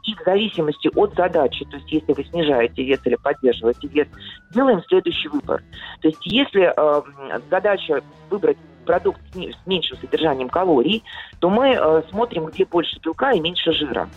[0.03, 4.07] И в зависимости от задачи, то есть если вы снижаете вес или поддерживаете вес,
[4.51, 5.63] делаем следующий выбор.
[6.01, 7.01] То есть если э,
[7.49, 11.03] задача выбрать продукт с меньшим содержанием калорий,
[11.39, 14.09] то мы э, смотрим, где больше белка и меньше жира.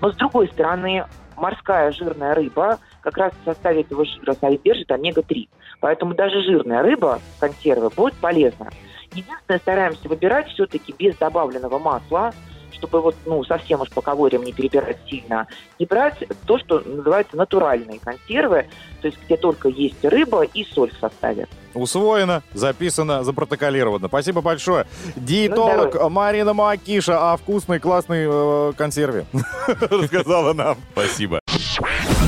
[0.00, 5.48] Но с другой стороны, морская жирная рыба как раз в составе этого жира содержит омега-3.
[5.80, 8.68] Поэтому даже жирная рыба, консервы, будет полезна.
[9.12, 12.32] Единственное, стараемся выбирать все-таки без добавленного масла,
[12.72, 15.46] чтобы вот, ну, совсем уж по калориям не перебирать сильно,
[15.78, 18.66] и брать то, что называется натуральные консервы,
[19.00, 21.48] то есть где только есть рыба и соль в составе.
[21.74, 24.08] Усвоено, записано, запротоколировано.
[24.08, 24.86] Спасибо большое.
[25.16, 26.08] Диетолог здоровья.
[26.08, 29.26] Марина Макиша о вкусной, классной э, консерве
[29.80, 30.76] рассказала нам.
[30.92, 31.40] Спасибо.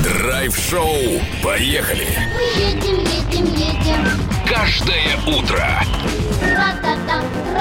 [0.04, 0.86] Драйв-шоу.
[1.42, 2.06] Поехали.
[2.34, 4.06] Мы едем, едем, едем.
[4.48, 5.64] Каждое утро.
[6.42, 7.51] Ра-та-та.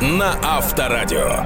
[0.00, 1.44] На Авторадио.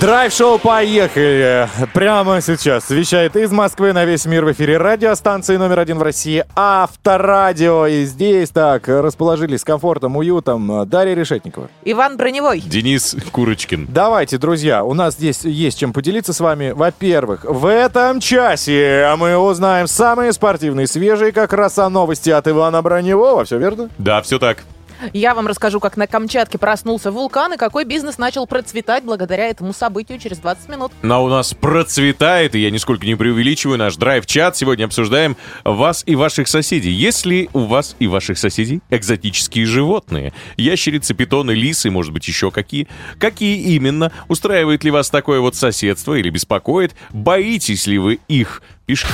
[0.00, 5.98] Драйв-шоу «Поехали!» Прямо сейчас вещает из Москвы на весь мир в эфире радиостанции номер один
[5.98, 7.86] в России Авторадио.
[7.86, 11.70] И здесь так расположились с комфортом, уютом Дарья Решетникова.
[11.84, 12.60] Иван Броневой.
[12.60, 13.88] Денис Курочкин.
[13.88, 16.72] Давайте, друзья, у нас здесь есть чем поделиться с вами.
[16.72, 22.82] Во-первых, в этом часе мы узнаем самые спортивные, свежие как раз о новости от Ивана
[22.82, 23.44] Броневого.
[23.44, 23.88] Все верно?
[23.96, 24.64] Да, все так.
[25.12, 29.72] Я вам расскажу, как на Камчатке проснулся вулкан и какой бизнес начал процветать благодаря этому
[29.72, 30.92] событию через 20 минут.
[31.02, 34.56] Но у нас процветает, и я нисколько не преувеличиваю наш драйв-чат.
[34.56, 36.90] Сегодня обсуждаем вас и ваших соседей.
[36.90, 40.32] Есть ли у вас и ваших соседей экзотические животные?
[40.56, 42.88] Ящерицы, питоны, лисы, может быть, еще какие?
[43.18, 44.12] Какие именно?
[44.28, 46.94] Устраивает ли вас такое вот соседство или беспокоит?
[47.10, 48.62] Боитесь ли вы их?
[48.86, 49.12] Пишите.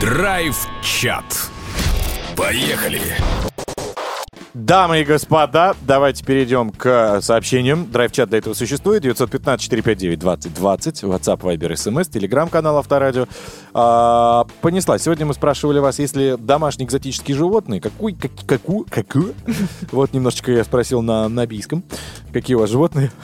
[0.00, 1.50] Драйв-чат.
[2.36, 3.00] Поехали.
[4.54, 7.90] Дамы и господа, давайте перейдем к сообщениям.
[7.90, 9.02] Драйв-чат для этого существует.
[9.02, 10.58] 915-459-2020.
[11.04, 13.26] WhatsApp, Viber, SMS, телеграм-канал Авторадио.
[13.72, 15.04] А, понеслась.
[15.04, 17.80] Сегодня мы спрашивали вас, есть ли домашние экзотические животные.
[17.80, 19.34] Какой, как, какую, какую?
[19.90, 21.82] Вот немножечко я спросил на набийском.
[22.32, 23.10] Какие у вас животные?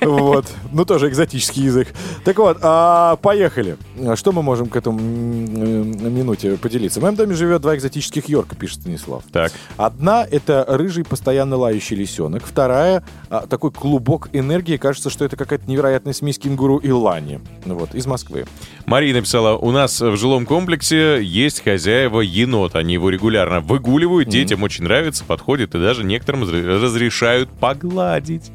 [0.00, 0.46] Вот.
[0.72, 1.88] Ну, тоже экзотический язык.
[2.24, 3.76] Так вот, а, поехали.
[4.14, 7.00] Что мы можем к этому минуте поделиться?
[7.00, 9.24] В моем доме живет два экзотических Йорка, пишет Станислав.
[9.32, 9.52] Так.
[9.76, 12.44] Одна— это рыжий, постоянно лающий лисенок.
[12.46, 14.76] Вторая а,— такой клубок энергии.
[14.76, 17.40] Кажется, что это какая-то невероятная смесь кенгуру и лани.
[17.64, 18.46] Вот, из Москвы.
[18.88, 22.74] Мария написала, у нас в жилом комплексе есть хозяева енот.
[22.74, 28.50] Они его регулярно выгуливают, детям очень нравится, подходит и даже некоторым разре- разрешают погладить.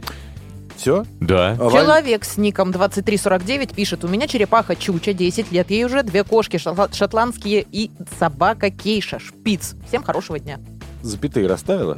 [0.75, 1.05] Все?
[1.19, 1.55] Да.
[1.55, 6.55] Человек с ником 2349 пишет, у меня черепаха Чуча, 10 лет, ей уже две кошки
[6.55, 9.75] шотла- шотландские и собака Кейша, шпиц.
[9.87, 10.59] Всем хорошего дня.
[11.03, 11.97] Запятые расставила?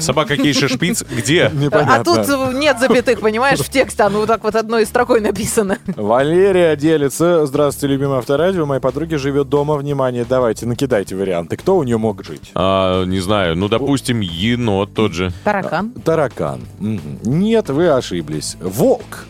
[0.00, 1.52] Собака Кейша Шпиц где?
[1.70, 5.78] А тут нет запятых, понимаешь, в тексте, оно вот так вот одной строкой написано.
[5.96, 7.44] Валерия делится.
[7.44, 8.64] Здравствуйте, любимое авторадио.
[8.64, 9.74] Моя подруга живет дома.
[9.74, 11.58] Внимание, давайте, накидайте варианты.
[11.58, 12.50] Кто у нее мог жить?
[12.54, 15.30] А, не знаю, ну, допустим, енот тот же.
[15.44, 15.90] Таракан.
[15.90, 16.62] Таракан.
[16.78, 18.56] Нет, вы ошиблись.
[18.60, 19.26] Волк.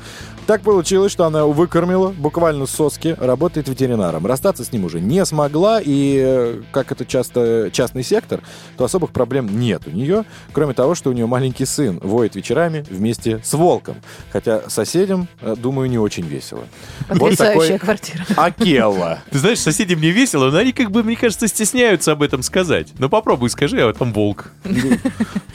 [0.53, 4.27] Так получилось, что она выкормила буквально соски, работает ветеринаром.
[4.27, 8.43] Расстаться с ним уже не смогла, и э, как это часто частный сектор,
[8.77, 12.85] то особых проблем нет у нее, кроме того, что у нее маленький сын воет вечерами
[12.91, 13.97] вместе с волком.
[14.31, 16.65] Хотя соседям, э, думаю, не очень весело.
[17.09, 18.25] Вот Потрясающая такой квартира.
[18.37, 19.21] Акелла.
[19.31, 22.89] Ты знаешь, соседям не весело, но они как бы, мне кажется, стесняются об этом сказать.
[22.99, 24.53] Ну попробуй скажи, а там волк.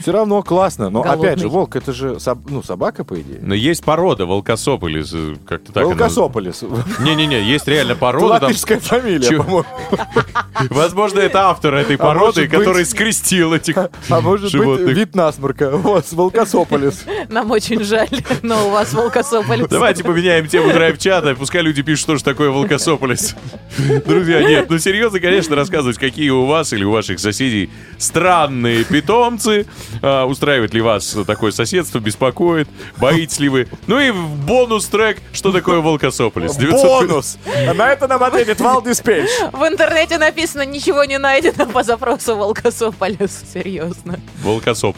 [0.00, 0.90] Все равно классно.
[0.90, 1.28] Но Голодный.
[1.28, 3.38] опять же, волк это же ну, собака, по идее.
[3.40, 4.26] Но есть порода
[4.88, 5.84] волкосополис, э, как-то так.
[5.84, 6.62] Волкосополис.
[7.00, 8.44] Не-не-не, есть реально порода.
[8.44, 9.64] Латышская фамилия, по-моему.
[10.70, 14.96] Возможно, это автор этой А породы, который скрестил этих А может быть, животных.
[14.96, 15.70] вид насморка.
[15.70, 17.04] Вот, с Волкосополис.
[17.28, 18.08] Нам очень жаль,
[18.42, 19.68] но у вас волкосополис.
[19.68, 23.34] Давайте поменяем тему драйв-чата, пускай люди пишут, что же такое волкосополис.
[24.06, 29.66] Друзья, нет, ну серьезно, конечно, рассказывать, какие у вас или у ваших соседей странные питомцы,
[30.02, 33.68] а, устраивает ли вас такое соседство, беспокоит, боитесь ли вы.
[33.86, 37.38] Ну и в бонус-трек «Что такое Волкосополис?» 900 Бонус!
[37.74, 39.28] На это нам ответит Валдис Пейдж.
[39.52, 43.44] В интернете написано «Ничего не найдено по запросу Волкосополис».
[43.52, 44.20] Серьезно.
[44.42, 44.96] Волкосоп.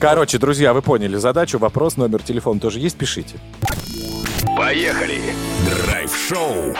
[0.00, 1.58] Короче, друзья, вы поняли задачу.
[1.58, 3.36] Вопрос, номер телефона тоже есть, пишите.
[4.56, 5.20] Поехали!
[5.86, 6.74] Драйв-шоу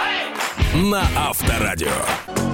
[0.75, 2.52] на Авторадио.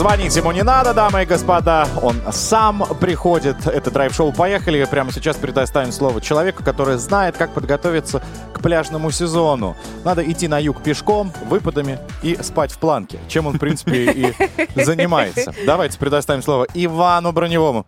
[0.00, 1.86] Звонить ему не надо, дамы и господа.
[2.00, 3.66] Он сам приходит.
[3.66, 4.82] Это драйв-шоу «Поехали».
[4.90, 8.22] Прямо сейчас предоставим слово человеку, который знает, как подготовиться
[8.54, 9.76] к пляжному сезону.
[10.02, 13.18] Надо идти на юг пешком, выпадами и спать в планке.
[13.28, 14.34] Чем он, в принципе, и
[14.82, 15.52] занимается.
[15.66, 17.84] Давайте предоставим слово Ивану Броневому.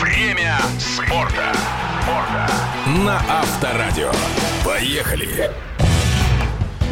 [0.00, 1.52] Время спорта.
[3.04, 4.10] На Авторадио.
[4.64, 5.71] Поехали!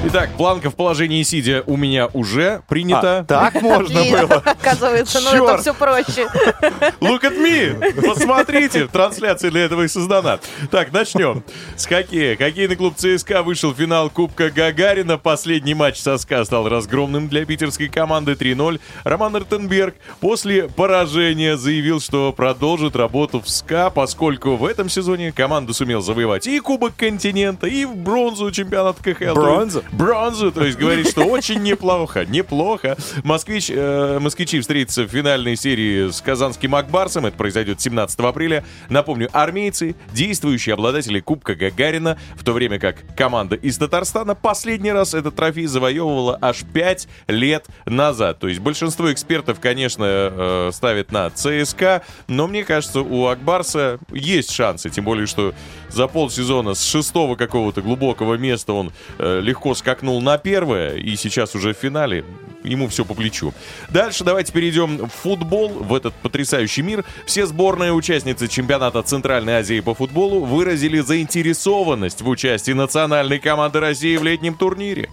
[0.03, 3.19] Итак, планка в положении сидя у меня уже принята.
[3.19, 4.37] А, так можно было.
[4.47, 6.23] Оказывается, ну это все проще.
[7.01, 8.09] Look at me!
[8.09, 10.39] Посмотрите, трансляция для этого и создана.
[10.71, 11.45] Так, начнем.
[11.77, 12.35] С хоккея.
[12.35, 15.19] Хоккейный клуб ЦСКА вышел в финал Кубка Гагарина.
[15.19, 18.81] Последний матч со СКА стал разгромным для питерской команды 3-0.
[19.05, 25.75] Роман Ротенберг после поражения заявил, что продолжит работу в СКА, поскольку в этом сезоне команда
[25.75, 29.35] сумела завоевать и Кубок Континента, и в бронзу чемпионат КХЛ.
[29.35, 29.85] Бронзу?
[29.93, 32.97] Бронзу, то есть говорит, что очень неплохо, неплохо.
[33.25, 37.27] Москвич, э, москвичи встретятся в финальной серии с казанским Акбарсом.
[37.27, 38.65] Это произойдет 17 апреля.
[38.89, 45.15] Напомню, армейцы, действующие обладатели Кубка Гагарина, в то время как команда из Татарстана последний раз
[45.15, 48.39] этот трофей завоевывала аж 5 лет назад.
[48.39, 54.51] То есть большинство экспертов, конечно, э, ставят на ЦСКА, но мне кажется, у Акбарса есть
[54.53, 55.53] шансы, тем более, что
[55.93, 61.55] за полсезона с шестого какого-то глубокого места он э, легко скакнул на первое, и сейчас
[61.55, 62.25] уже в финале
[62.65, 63.53] ему все по плечу.
[63.89, 67.05] Дальше давайте перейдем в футбол, в этот потрясающий мир.
[67.27, 74.17] Все сборные участницы чемпионата Центральной Азии по футболу выразили заинтересованность в участии национальной команды России
[74.17, 75.09] в летнем турнире.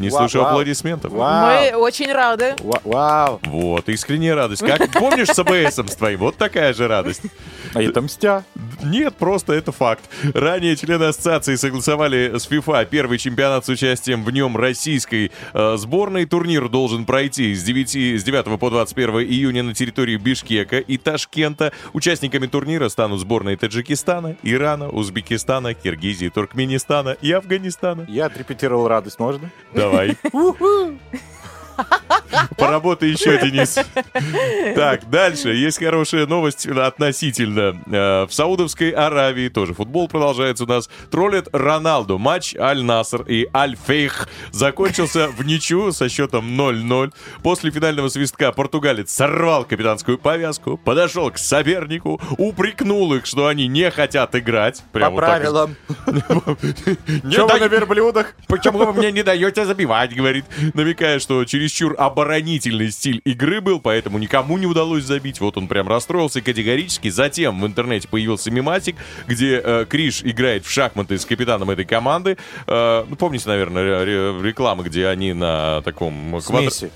[0.00, 0.52] Не Вау, слышу вау.
[0.52, 1.12] аплодисментов.
[1.12, 1.50] Вау.
[1.72, 2.54] Мы очень рады.
[2.60, 3.40] Ва- Вау.
[3.44, 4.64] Вот, искренняя радость.
[4.64, 6.20] Как помнишь с АБСом с твоим?
[6.20, 7.22] Вот такая же радость.
[7.74, 8.44] А это мстя.
[8.82, 10.02] Нет, просто это факт.
[10.34, 16.24] Ранее члены ассоциации согласовали с ФИФА первый чемпионат с участием в нем российской э, сборной.
[16.24, 21.72] Турнир должен пройти с, 9, с 9 по 21 июня на территории Бишкека и Ташкента.
[21.92, 28.06] Участниками турнира станут сборные Таджикистана, Ирана, Узбекистана, Киргизии, Туркменистана и Афганистана.
[28.08, 29.50] Я отрепетировал радость, можно?
[29.90, 30.16] Давай.
[32.56, 33.78] Поработай еще, Денис.
[34.74, 35.50] Так, дальше.
[35.50, 37.80] Есть хорошая новость относительно.
[37.90, 40.88] Э, В Саудовской Аравии тоже футбол продолжается у нас.
[41.10, 42.18] Троллит Роналду.
[42.18, 47.12] Матч Аль-Наср и Аль-Фейх закончился в ничью со счетом 0-0.
[47.42, 53.90] После финального свистка португалец сорвал капитанскую повязку, подошел к сопернику, упрекнул их, что они не
[53.90, 54.82] хотят играть.
[54.92, 55.76] По Прям вот правилам.
[57.24, 58.34] Не Че вы на верблюдах?
[58.46, 64.18] Почему вы мне не даете забивать, говорит, намекая, что чересчур оборонительный стиль игры был, поэтому
[64.18, 65.40] никому не удалось забить.
[65.40, 67.08] Вот он прям расстроился категорически.
[67.08, 72.36] Затем в интернете появился мематик, где э, Криш играет в шахматы с капитаном этой команды.
[72.66, 76.36] Э, ну, помните, наверное, ре- ре- рекламы, где они на таком...
[76.36, 76.90] квадра- Смеси.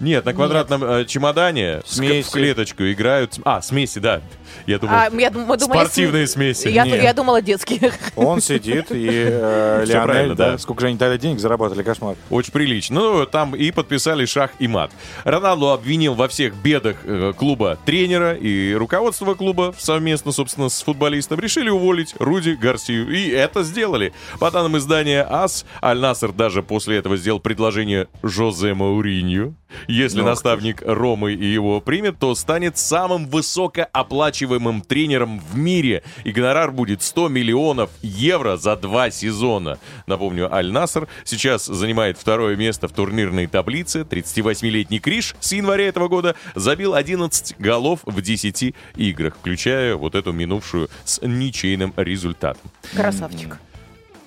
[0.00, 2.28] Нет, на квадратном э, чемодане Смеси.
[2.28, 3.38] в клеточку играют.
[3.44, 4.22] А, смеси, да.
[4.66, 6.68] Я думал, А, я мы думали, спортивные смеси.
[6.68, 7.92] Я, я думала детские.
[8.16, 10.52] Он сидит, и э, правильно, да.
[10.52, 10.58] да.
[10.58, 12.16] Сколько же они тогда денег заработали, кошмар.
[12.30, 12.94] Очень прилично.
[12.94, 14.90] Ну, там и подписали шах и мат.
[15.24, 21.40] Роналду обвинил во всех бедах э, клуба тренера и руководство клуба совместно, собственно, с футболистом
[21.40, 23.10] решили уволить Руди Гарсию.
[23.10, 24.12] И это сделали.
[24.38, 29.54] По данным издания АС, Аль-Наср даже после этого сделал предложение Жозе Мауринью.
[29.88, 34.43] Если Ну, наставник Ромы и его примет, то станет самым высокооплачиваемым
[34.86, 36.02] тренером в мире.
[36.24, 39.78] И гонорар будет 100 миллионов евро за два сезона.
[40.06, 44.00] Напомню, Аль-Наср сейчас занимает второе место в турнирной таблице.
[44.02, 50.32] 38-летний Криш с января этого года забил 11 голов в 10 играх, включая вот эту
[50.32, 52.70] минувшую с ничейным результатом.
[52.94, 53.58] Красавчик.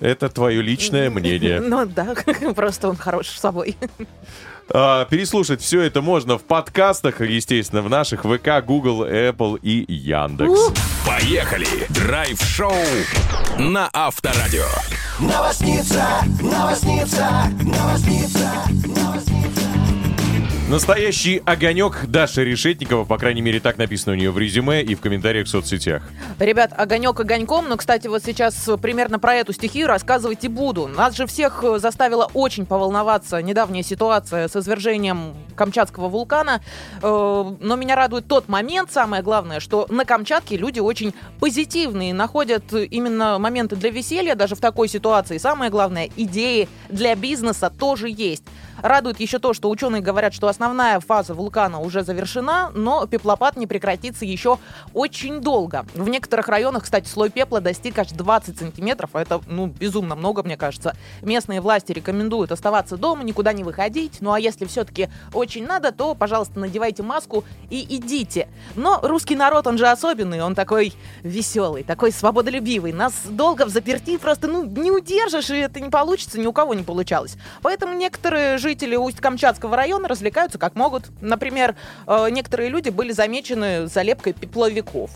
[0.00, 1.60] Это твое личное мнение.
[1.60, 2.14] Ну да,
[2.54, 3.76] просто он хорош с собой.
[4.70, 10.72] А, переслушать все это можно в подкастах, естественно, в наших ВК, Google, Apple и Яндекс.
[11.06, 11.66] Поехали!
[11.88, 12.72] Драйв-шоу
[13.58, 14.66] на Авторадио.
[15.18, 16.06] Новосница,
[16.42, 18.50] новосница, новосница,
[18.86, 19.37] новосница.
[20.68, 25.00] Настоящий огонек Даша Решетникова, по крайней мере, так написано у нее в резюме и в
[25.00, 26.02] комментариях в соцсетях.
[26.38, 30.86] Ребят, огонек огоньком, но, кстати, вот сейчас примерно про эту стихию рассказывать и буду.
[30.86, 36.60] Нас же всех э, заставила очень поволноваться недавняя ситуация с извержением Камчатского вулкана.
[37.00, 42.74] Э, Но меня радует тот момент, самое главное, что на Камчатке люди очень позитивные, находят
[42.74, 45.38] именно моменты для веселья даже в такой ситуации.
[45.38, 48.44] Самое главное, идеи для бизнеса тоже есть.
[48.82, 53.66] Радует еще то, что ученые говорят, что основная фаза вулкана уже завершена, но пеплопад не
[53.66, 54.58] прекратится еще
[54.94, 55.84] очень долго.
[55.94, 60.44] В некоторых районах, кстати, слой пепла достиг аж 20 сантиметров, а это, ну, безумно много,
[60.44, 60.96] мне кажется.
[61.22, 66.14] Местные власти рекомендуют оставаться дома, никуда не выходить, ну а если все-таки очень надо, то,
[66.14, 68.48] пожалуйста, надевайте маску и идите.
[68.76, 72.92] Но русский народ, он же особенный, он такой веселый, такой свободолюбивый.
[72.92, 76.74] Нас долго в заперти просто, ну, не удержишь, и это не получится, ни у кого
[76.74, 77.36] не получалось.
[77.60, 81.04] Поэтому некоторые жители Усть-Камчатского района развлекаются как могут.
[81.20, 81.74] Например,
[82.06, 85.10] э, некоторые люди были замечены залепкой пепловиков.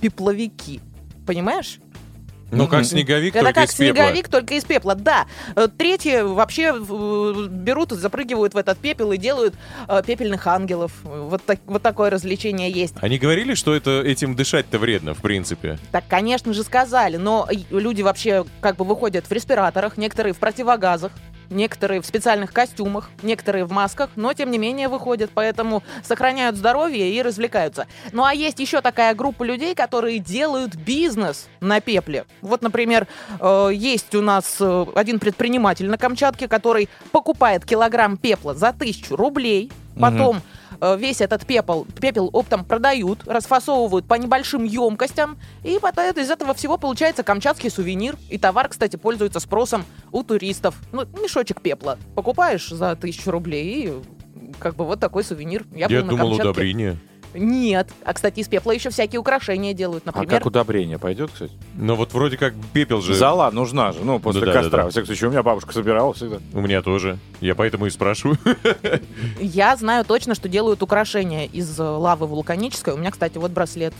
[0.00, 0.80] Пепловики.
[1.26, 1.78] Понимаешь?
[2.52, 4.02] Ну, как снеговик, Это только как из пепла.
[4.04, 5.26] снеговик, только из пепла, да.
[5.56, 9.54] Э, Третьи вообще э, берут, и запрыгивают в этот пепел и делают
[10.06, 10.92] пепельных ангелов.
[11.02, 12.94] Вот, так- вот такое развлечение есть.
[13.00, 15.78] Они говорили, что это этим дышать-то вредно, в принципе.
[15.90, 21.10] Так, конечно же, сказали, но люди вообще как бы выходят в респираторах, некоторые в противогазах,
[21.50, 27.10] некоторые в специальных костюмах, некоторые в масках, но тем не менее выходят, поэтому сохраняют здоровье
[27.10, 27.86] и развлекаются.
[28.12, 32.24] Ну а есть еще такая группа людей, которые делают бизнес на пепле.
[32.42, 33.06] Вот, например,
[33.40, 39.16] э, есть у нас э, один предприниматель на Камчатке, который покупает килограмм пепла за тысячу
[39.16, 40.40] рублей, потом э,
[40.96, 46.78] весь этот пепел, пепел оптом продают, расфасовывают по небольшим емкостям, и потом из этого всего
[46.78, 48.16] получается камчатский сувенир.
[48.30, 50.76] И товар, кстати, пользуется спросом у туристов.
[50.92, 53.92] Ну, мешочек пепла покупаешь за тысячу рублей, и
[54.58, 55.64] как бы вот такой сувенир.
[55.74, 56.42] Я, Я думал, Камчатке.
[56.42, 56.96] удобрение.
[57.38, 57.88] Нет.
[58.04, 60.04] А, кстати, из пепла еще всякие украшения делают.
[60.06, 61.52] А Например, как удобрение пойдет, кстати?
[61.74, 64.76] Но вот вроде как пепел же Зала нужна же, ну, после Да, да, костра.
[64.78, 64.84] да.
[64.84, 66.38] Во всяком случае, у меня бабушка собирала всегда.
[66.52, 67.18] у меня тоже.
[67.40, 68.38] Я поэтому и спрашиваю.
[69.40, 72.94] я знаю точно, что делают украшения из э, лавы вулканической.
[72.94, 73.94] У меня, кстати, вот браслет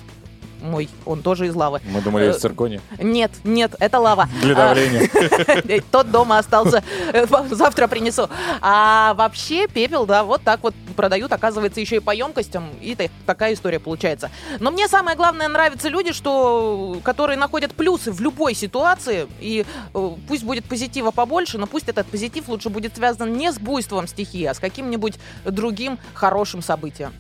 [0.67, 1.81] мой, он тоже из лавы.
[1.91, 2.81] Мы думали, из Э, циркония.
[2.99, 4.29] Нет, нет, это лава.
[4.43, 5.83] Для А, давления.
[5.91, 6.83] Тот дома остался.
[7.13, 8.29] Э, Завтра принесу.
[8.61, 12.71] А вообще пепел, да, вот так вот продают, оказывается, еще и по емкостям.
[12.83, 14.31] И та- такая история получается.
[14.61, 19.27] Но мне самое главное нравятся люди, что, которые находят плюсы в любой ситуации.
[19.41, 23.59] И э, пусть будет позитива побольше, но пусть этот позитив лучше будет связан не с
[23.59, 27.13] буйством стихии, а с каким-нибудь другим хорошим событием.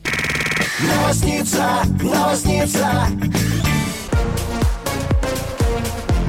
[0.79, 3.09] Новосница, новосница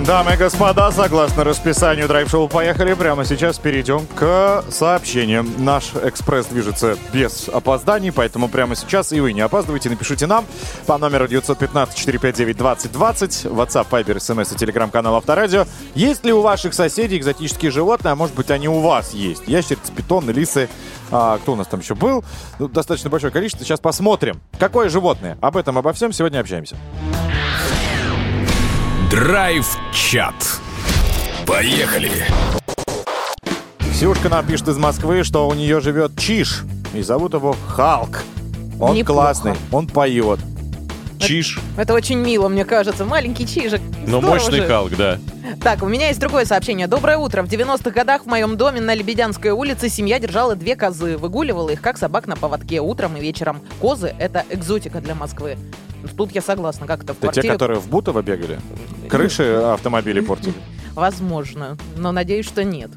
[0.07, 5.51] Дамы и господа, согласно расписанию драйв-шоу «Поехали», прямо сейчас перейдем к сообщениям.
[5.57, 9.89] Наш экспресс движется без опозданий, поэтому прямо сейчас и вы не опаздывайте.
[9.89, 10.45] Напишите нам
[10.85, 15.65] по номеру 915-459-2020, WhatsApp, Viber, SMS и телеграм-канал Авторадио.
[15.93, 19.43] Есть ли у ваших соседей экзотические животные, а может быть они у вас есть?
[19.45, 20.69] Ящерицы, питоны, лисы.
[21.11, 22.23] А, кто у нас там еще был?
[22.59, 23.65] Ну, достаточно большое количество.
[23.65, 24.39] Сейчас посмотрим.
[24.57, 25.37] Какое животное?
[25.41, 26.77] Об этом, обо всем сегодня общаемся.
[29.09, 30.35] Драйв-чат.
[31.45, 32.11] Поехали.
[33.79, 36.65] Ксюшка нам пишет из Москвы, что у нее живет Чиш.
[36.93, 38.23] И зовут его Халк.
[38.81, 39.21] Он Неплохо.
[39.21, 40.39] классный, он поет.
[41.19, 41.57] Чиж.
[41.77, 43.05] Это очень мило, мне кажется.
[43.05, 43.81] Маленький чижик.
[44.05, 44.67] Но Здорово мощный же.
[44.67, 45.17] Халк, да.
[45.63, 46.87] Так, у меня есть другое сообщение.
[46.87, 47.43] Доброе утро.
[47.43, 51.17] В 90-х годах в моем доме на Лебедянской улице семья держала две козы.
[51.17, 53.61] Выгуливала их, как собак на поводке, утром и вечером.
[53.79, 55.57] Козы— это экзотика для Москвы.
[56.15, 58.59] Тут я согласна, как это в Это те, которые в Бутово бегали?
[59.09, 60.53] Крыши автомобилей портили?
[60.95, 62.89] Возможно, но надеюсь, что нет.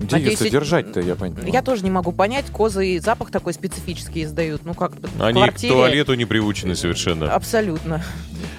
[0.00, 1.52] Где ее Надеюсь, содержать-то, я понимаю.
[1.52, 4.64] Я тоже не могу понять, козы и запах такой специфический издают.
[4.64, 5.74] Ну как, в Они квартире...
[5.74, 7.32] к туалету не приучены совершенно.
[7.32, 8.02] Абсолютно.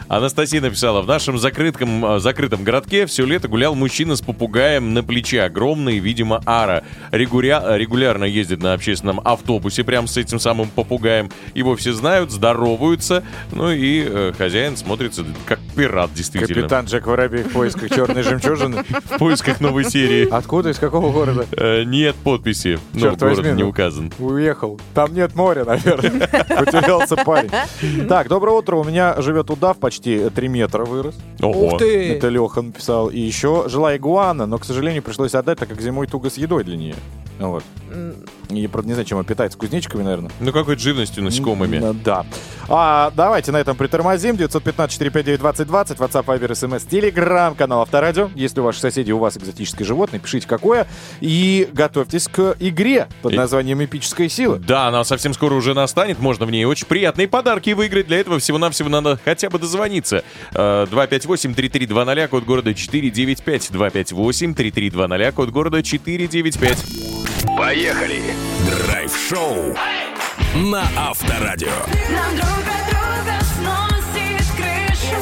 [0.08, 5.04] Анастасия написала, в нашем закрытом, э, закрытом городке все лето гулял мужчина с попугаем на
[5.04, 6.84] плече, огромный, видимо, ара.
[7.12, 11.32] Регуля- регулярно ездит на общественном автобусе прям с этим самым попугаем.
[11.56, 13.24] Его все знают, здороваются,
[13.54, 16.62] ну и э, хозяин смотрится как пират, действительно.
[16.62, 18.84] Капитан Джек Воробей в поисках черной жемчужины.
[19.06, 20.30] В поисках новой серии.
[20.30, 21.31] Откуда, из какого города?
[21.52, 23.70] Э, Нет подписи, но город не ну.
[23.70, 24.12] указан.
[24.20, 24.80] Уехал.
[24.94, 26.28] Там нет моря, наверное.
[26.48, 27.52] Потерялся парень.
[28.08, 28.76] Так, доброе утро.
[28.78, 31.18] У меня живет удав, почти 3 метра вырос.
[31.42, 31.68] Ого.
[31.68, 32.14] Ух ты!
[32.14, 33.10] Это Леха написал.
[33.10, 36.64] И еще жила игуана, но, к сожалению, пришлось отдать, так как зимой туго с едой
[36.64, 36.96] для нее.
[37.40, 37.64] Вот.
[38.54, 39.58] И, правда, не знаю, чем она питается.
[39.58, 40.32] Кузнечиками, наверное.
[40.40, 41.78] Ну какой живностью, насекомыми.
[41.78, 42.26] М, Да.
[42.70, 44.36] А, давайте на этом притормозим.
[44.36, 48.30] 915-459-2020, WhatsApp, Viber, SMS, Telegram, канал Авторадио.
[48.36, 50.88] Если у ваших соседей, у вас экзотическое животное, пишите какое.
[51.20, 54.58] И готовьтесь к игре под названием «Эпическая сила».
[54.60, 58.08] Да, она совсем скоро уже настанет, можно в ней очень приятные подарки выиграть.
[58.08, 60.24] Для этого всего-навсего надо хотя бы дозвониться.
[60.54, 63.72] Э, 258-3320, код города 495.
[63.72, 67.31] 258-3320, код города 495.
[67.58, 68.36] Поехали!
[68.66, 69.76] Драйв-шоу
[70.56, 71.70] на Авторадио.
[72.10, 75.16] Нам друг от друга сносит крышу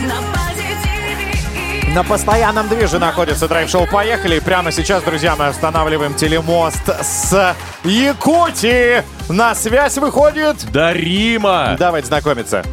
[0.00, 4.36] На позитиве и На постоянном движе находится драйв-шоу «Поехали».
[4.36, 9.02] И Прямо сейчас, друзья, мы останавливаем телемост с Якутии.
[9.28, 10.70] На связь выходит...
[10.72, 11.76] Дарима!
[11.78, 12.64] Давайте знакомиться.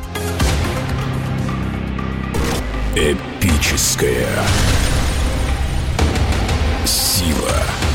[2.96, 4.28] Эпическая
[6.86, 7.87] сила.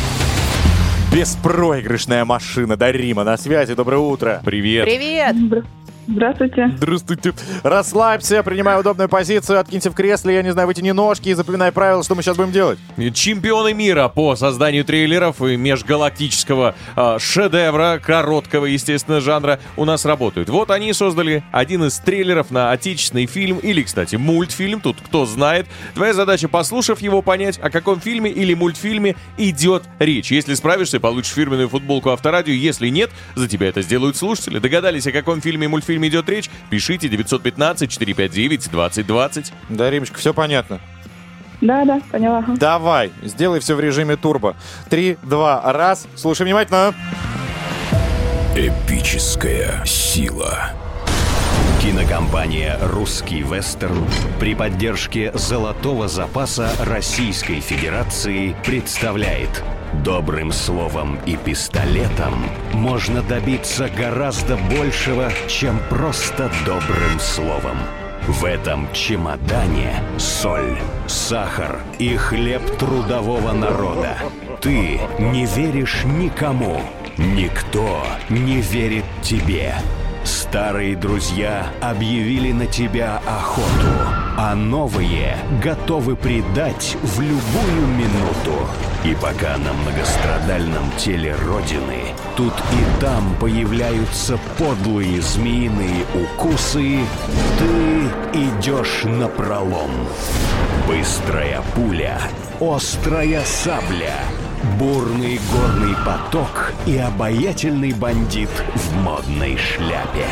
[1.14, 3.74] Беспроигрышная машина Дарима на связи.
[3.74, 4.40] Доброе утро.
[4.46, 4.86] Привет.
[4.86, 5.36] Привет!
[6.06, 6.72] Здравствуйте.
[6.76, 7.32] Здравствуйте.
[7.62, 12.02] Расслабься, принимай удобную позицию, откинься в кресле, я не знаю, вытяни ножки и запоминай правила,
[12.02, 12.78] что мы сейчас будем делать.
[13.14, 20.48] Чемпионы мира по созданию трейлеров и межгалактического э, шедевра, короткого, естественно, жанра, у нас работают.
[20.48, 25.66] Вот они создали один из трейлеров на отечественный фильм или, кстати, мультфильм, тут кто знает.
[25.94, 30.32] Твоя задача, послушав его, понять, о каком фильме или мультфильме идет речь.
[30.32, 32.52] Если справишься, получишь фирменную футболку Авторадио.
[32.52, 34.58] Если нет, за тебя это сделают слушатели.
[34.58, 36.50] Догадались, о каком фильме и мультфильме идет речь?
[36.70, 39.52] Пишите 915-459-2020.
[39.68, 40.80] Даримочка, все понятно.
[41.60, 42.44] Да, да, поняла.
[42.56, 44.56] Давай, сделай все в режиме турбо.
[44.90, 46.08] Три, два, раз.
[46.16, 46.92] Слушай внимательно.
[48.56, 50.72] Эпическая сила.
[51.82, 54.06] Кинокомпания «Русский вестерн»
[54.38, 59.64] при поддержке Золотого запаса Российской Федерации представляет
[60.04, 62.34] Добрым словом и пистолетом
[62.72, 67.76] можно добиться гораздо большего, чем просто добрым словом.
[68.28, 70.78] В этом чемодане соль,
[71.08, 74.18] сахар и хлеб трудового народа.
[74.60, 76.80] Ты не веришь никому,
[77.16, 79.74] никто не верит тебе.
[80.24, 83.88] Старые друзья объявили на тебя охоту,
[84.36, 88.68] а новые готовы предать в любую минуту.
[89.04, 97.00] И пока на многострадальном теле Родины тут и там появляются подлые змеиные укусы,
[97.58, 99.90] ты идешь на пролом.
[100.86, 102.20] Быстрая пуля,
[102.60, 104.14] острая сабля,
[104.82, 110.26] бурный горный поток и обаятельный бандит в модной шляпе.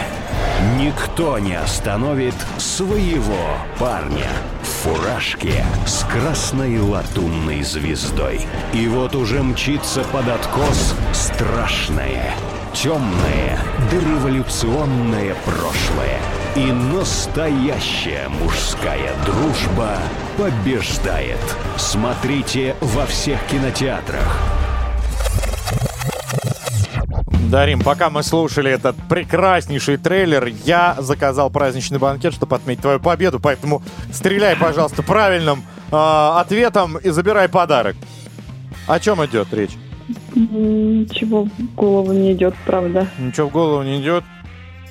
[0.77, 3.39] Никто не остановит своего
[3.79, 4.27] парня
[4.63, 8.41] в фуражке с красной латунной звездой.
[8.75, 12.35] И вот уже мчится под откос страшное,
[12.75, 13.57] темное,
[13.93, 16.19] дореволюционное прошлое.
[16.57, 19.99] И настоящая мужская дружба
[20.37, 21.39] побеждает.
[21.77, 24.37] Смотрите во всех кинотеатрах.
[27.53, 33.39] Дарим, пока мы слушали этот прекраснейший трейлер, я заказал праздничный банкет, чтобы отметить твою победу,
[33.39, 33.81] поэтому
[34.13, 37.95] стреляй, пожалуйста, правильным э, ответом и забирай подарок.
[38.89, 39.77] О чем идет речь?
[40.35, 43.07] Ничего в голову не идет, правда.
[43.21, 44.25] Ничего в голову не идет?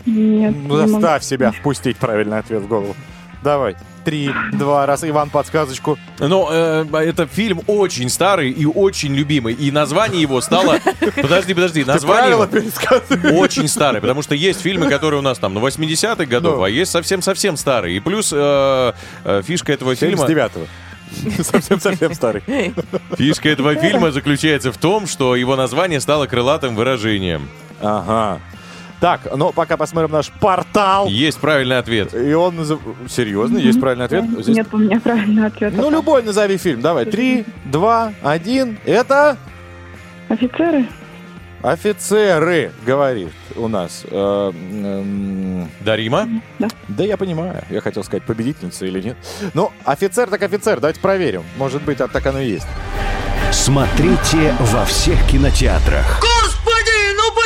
[0.05, 0.53] Нет.
[0.55, 0.87] Ну, не могу.
[0.87, 2.95] Заставь себя впустить правильный ответ в голову.
[3.43, 3.75] Давай.
[4.03, 5.03] Три, два, раз.
[5.03, 5.97] Иван, подсказочку.
[6.19, 9.53] Но э, это фильм очень старый и очень любимый.
[9.53, 10.79] И название его стало...
[11.15, 11.83] Подожди, подожди.
[11.83, 14.01] Название его очень старое.
[14.01, 16.63] Потому что есть фильмы, которые у нас там на 80-х годов, Ну.
[16.63, 17.97] а есть совсем-совсем старые.
[17.97, 18.93] И плюс э,
[19.25, 20.25] э, фишка этого фильма...
[20.25, 20.65] 79-го.
[21.43, 22.43] Совсем-совсем старый.
[23.17, 27.49] Фишка этого фильма заключается в том, что его название стало крылатым выражением.
[27.81, 28.39] Ага.
[28.99, 31.07] Так, ну пока посмотрим наш портал.
[31.07, 32.13] Есть правильный ответ.
[32.13, 34.25] И он назов- Серьезно, есть правильный ответ?
[34.39, 35.77] Здесь- Нет у меня правильного ответа.
[35.77, 36.81] Ну, любой назови фильм.
[36.81, 37.05] Давай.
[37.05, 38.77] Три, два, один.
[38.85, 39.37] Это
[40.27, 40.85] Офицеры?
[41.61, 44.03] офицеры, говорит у нас.
[44.09, 44.51] Э,
[45.81, 46.27] Дарима?
[46.87, 47.63] Да я понимаю.
[47.69, 49.17] Я хотел сказать, победительница или нет.
[49.53, 50.79] Ну, офицер так офицер.
[50.79, 51.43] Давайте проверим.
[51.57, 52.67] Может быть, а так оно и есть.
[53.51, 56.21] Смотрите во всех кинотеатрах.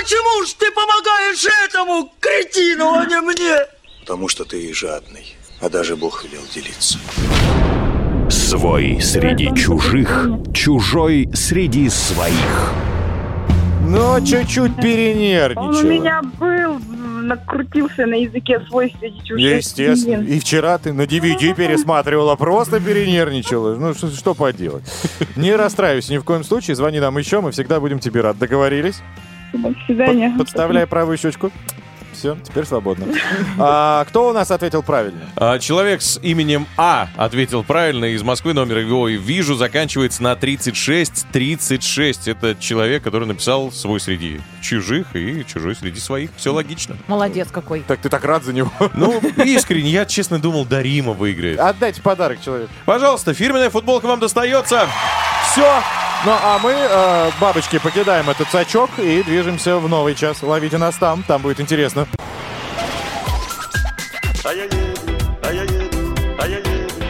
[0.03, 3.65] Ну почему ж ты помогаешь этому кретину, а не мне?
[4.01, 6.99] Потому что ты жадный, а даже Бог велел делиться.
[8.29, 12.73] Свой среди чужих, чужой среди своих.
[13.87, 15.83] Но чуть-чуть Он у перенервничал.
[15.83, 16.79] меня был,
[17.23, 19.57] накрутился на языке свой среди чужих.
[19.57, 20.23] Естественно.
[20.23, 23.75] И вчера ты на DVD пересматривала, просто перенервничала.
[23.75, 24.83] Ну, что, что поделать.
[25.37, 26.75] Не расстраивайся ни в коем случае.
[26.75, 28.37] Звони нам еще, мы всегда будем тебе рад.
[28.37, 29.01] Договорились?
[29.53, 30.29] До свидания.
[30.29, 31.51] Под- подставляй правую щечку.
[32.13, 33.07] все, теперь свободно.
[33.59, 35.21] А, кто у нас ответил правильно?
[35.35, 38.05] А, человек с именем А ответил правильно.
[38.05, 42.27] Из Москвы номер его и вижу заканчивается на 3636.
[42.27, 46.29] Это человек, который написал свой среди чужих и чужой среди своих.
[46.37, 46.95] Все логично.
[47.07, 47.81] Молодец какой.
[47.81, 48.71] Так ты так рад за него.
[48.95, 51.59] Ну, искренне, я честно думал, Дарима выиграет.
[51.59, 52.71] Отдайте подарок человеку.
[52.85, 54.87] Пожалуйста, фирменная футболка вам достается.
[55.51, 55.81] Все.
[56.25, 60.41] Ну, а мы, э, бабочки, покидаем этот сачок и движемся в новый час.
[60.41, 62.07] Ловите нас там, там будет интересно.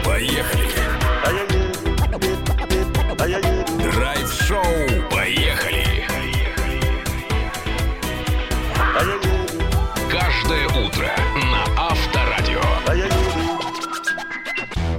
[0.04, 0.64] Поехали.
[3.78, 4.64] Драйв-шоу.
[5.10, 6.04] Поехали.
[10.10, 11.23] Каждое утро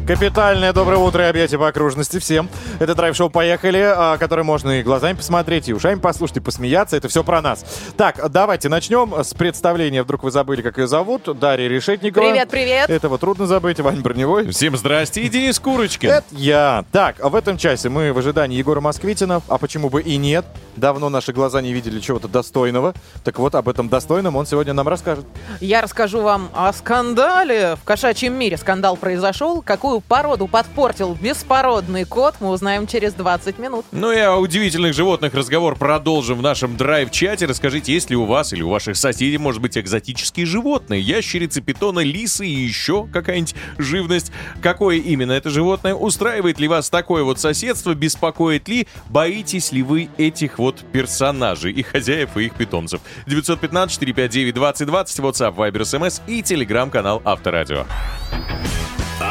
[0.08, 2.47] Капитальное доброе утро и объятия по окружности всем.
[2.78, 6.95] Это драйв-шоу «Поехали», а, который можно и глазами посмотреть, и ушами послушать, и посмеяться.
[6.95, 7.66] Это все про нас.
[7.97, 10.03] Так, давайте начнем с представления.
[10.03, 11.39] Вдруг вы забыли, как ее зовут.
[11.39, 12.24] Дарья Решетникова.
[12.24, 12.89] Привет, привет.
[12.91, 13.80] Этого трудно забыть.
[13.80, 14.51] Вань Броневой.
[14.51, 15.22] Всем здрасте.
[15.22, 16.12] И Денис Курочкин.
[16.12, 16.86] Это я.
[16.91, 20.45] Так, в этом часе мы в ожидании Егора Москвитина, а почему бы и нет.
[20.76, 22.93] Давно наши глаза не видели чего-то достойного.
[23.24, 25.26] Так вот, об этом достойном он сегодня нам расскажет.
[25.62, 27.76] Я расскажу вам о скандале.
[27.78, 29.64] В кошачьем мире скандал произошел.
[29.64, 33.86] Какую породу подпортил беспородный кот, мы узнаем через 20 минут.
[33.91, 37.46] Ну и о удивительных животных разговор продолжим в нашем драйв-чате.
[37.46, 41.02] Расскажите, есть ли у вас или у ваших соседей, может быть, экзотические животные?
[41.02, 44.32] Ящерицы, питоны, лисы и еще какая-нибудь живность.
[44.62, 45.93] Какое именно это животное?
[45.93, 47.93] Устраивает ли вас такое вот соседство?
[47.93, 48.88] Беспокоит ли?
[49.10, 53.02] Боитесь ли вы этих вот персонажей и хозяев, и их питомцев?
[53.28, 54.54] 915-459-2020,
[54.86, 57.86] WhatsApp, Viber, SMS и телеграм-канал Авторадио.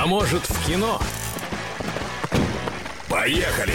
[0.04, 0.98] А может в кино?
[3.08, 3.72] Поехали.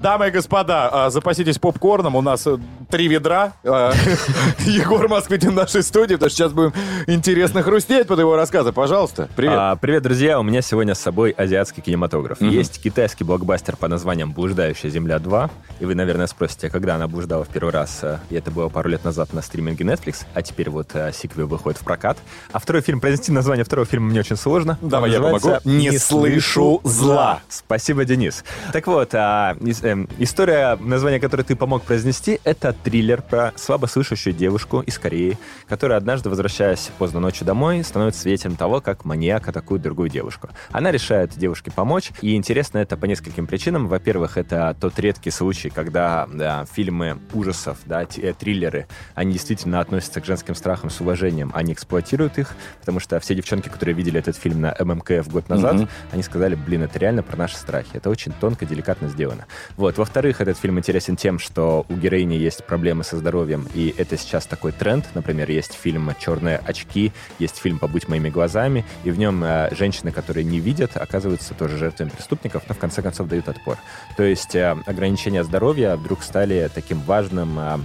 [0.00, 2.14] Дамы и господа, а, запаситесь попкорном.
[2.14, 2.56] У нас э,
[2.96, 3.52] три ведра.
[3.62, 3.92] А,
[4.60, 6.72] Егор Москвитин в нашей студии, потому что сейчас будем
[7.06, 8.72] интересно хрустеть под его рассказы.
[8.72, 9.52] Пожалуйста, привет.
[9.54, 10.40] А, привет, друзья!
[10.40, 12.40] У меня сегодня с собой азиатский кинематограф.
[12.40, 15.50] Есть китайский блокбастер по названием «Блуждающая земля 2».
[15.80, 17.98] И вы, наверное, спросите, когда она блуждала в первый раз.
[18.02, 21.48] А, И это было пару лет назад на стриминге Netflix, а теперь вот а, сиквел
[21.48, 22.16] выходит в прокат.
[22.50, 24.78] А второй фильм, произнести название второго фильма мне очень сложно.
[24.80, 25.58] Давай я помогу.
[25.64, 27.40] «Не слышу зла».
[27.50, 28.42] Спасибо, Денис.
[28.72, 34.80] Так вот, а, эм, история, название которой ты помог произнести, это триллер про слабослышащую девушку
[34.80, 35.36] из Кореи,
[35.68, 40.50] которая однажды, возвращаясь поздно ночью домой, становится свидетелем того, как маньяк атакует другую девушку.
[40.70, 43.88] Она решает девушке помочь, и интересно это по нескольким причинам.
[43.88, 50.20] Во-первых, это тот редкий случай, когда да, фильмы ужасов, да, э, триллеры, они действительно относятся
[50.20, 54.36] к женским страхам с уважением, они эксплуатируют их, потому что все девчонки, которые видели этот
[54.36, 55.88] фильм на ММКФ год назад, Мгм.
[56.12, 57.90] они сказали, блин, это реально про наши страхи.
[57.94, 59.46] Это очень тонко, деликатно сделано.
[59.76, 59.98] Вот.
[59.98, 64.46] Во-вторых, этот фильм интересен тем, что у героини есть проблемы со здоровьем, и это сейчас
[64.46, 65.06] такой тренд.
[65.14, 70.12] Например, есть фильм «Черные очки», есть фильм «Побудь моими глазами», и в нем э, женщины,
[70.12, 73.78] которые не видят, оказываются тоже жертвами преступников, но в конце концов дают отпор.
[74.16, 77.78] То есть э, ограничения здоровья вдруг стали таким важным э,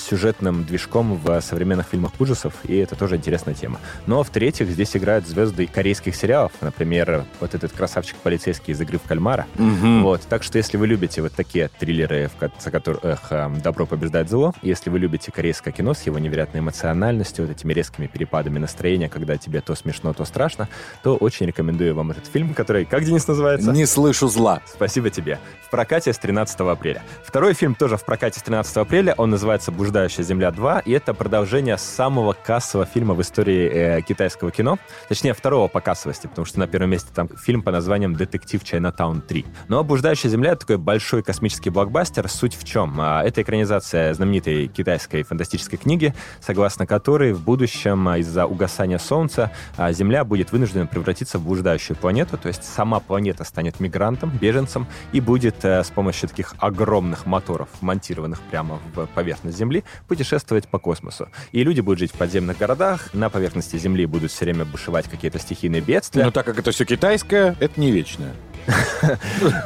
[0.00, 3.78] сюжетным движком в современных фильмах ужасов, и это тоже интересная тема.
[4.06, 9.02] Но, в-третьих, здесь играют звезды корейских сериалов, например, вот этот красавчик полицейский из «Игры в
[9.02, 9.46] кальмара».
[9.56, 10.02] Мгм.
[10.02, 14.28] Вот, так что если вы любите вот такие триллеры, в конце которых эм, добро побеждает
[14.28, 19.08] зло, если вы любите корейское кино с его невероятной эмоциональностью, вот этими резкими перепадами настроения,
[19.08, 20.68] когда тебе то смешно, то страшно,
[21.02, 23.70] то очень рекомендую вам этот фильм, который, как Денис называется?
[23.70, 24.62] Не слышу зла.
[24.66, 25.38] Спасибо тебе.
[25.66, 27.02] В прокате с 13 апреля.
[27.24, 29.14] Второй фильм тоже в прокате с 13 апреля.
[29.16, 34.52] Он называется «Блуждающая земля 2», и это продолжение самого кассового фильма в истории э, китайского
[34.52, 34.78] кино.
[35.08, 39.20] Точнее, второго по кассовости, потому что на первом месте там фильм по названием «Детектив Чайнатаун
[39.28, 39.44] 3».
[39.66, 42.28] Но «Блуждающая земля»— это такой большой космический блокбастер.
[42.28, 43.00] Суть в чем?
[43.00, 49.50] А, Это экранизация знаменитой китайской фантастической книги, согласно которой в будущем а, из-за угасания Солнца
[49.76, 54.86] а, Земля будет вынуждена превратиться в блуждающую планету, то есть сама планета станет мигрантом, беженцем
[55.10, 60.78] и будет э, с помощью таких огромных моторов, монтированных прямо в поверхность Земли, путешествовать по
[60.78, 61.28] космосу.
[61.52, 65.38] И люди будут жить в подземных городах, на поверхности Земли будут все время бушевать какие-то
[65.38, 66.24] стихийные бедствия.
[66.24, 68.34] Но так как это все китайское, это не вечное.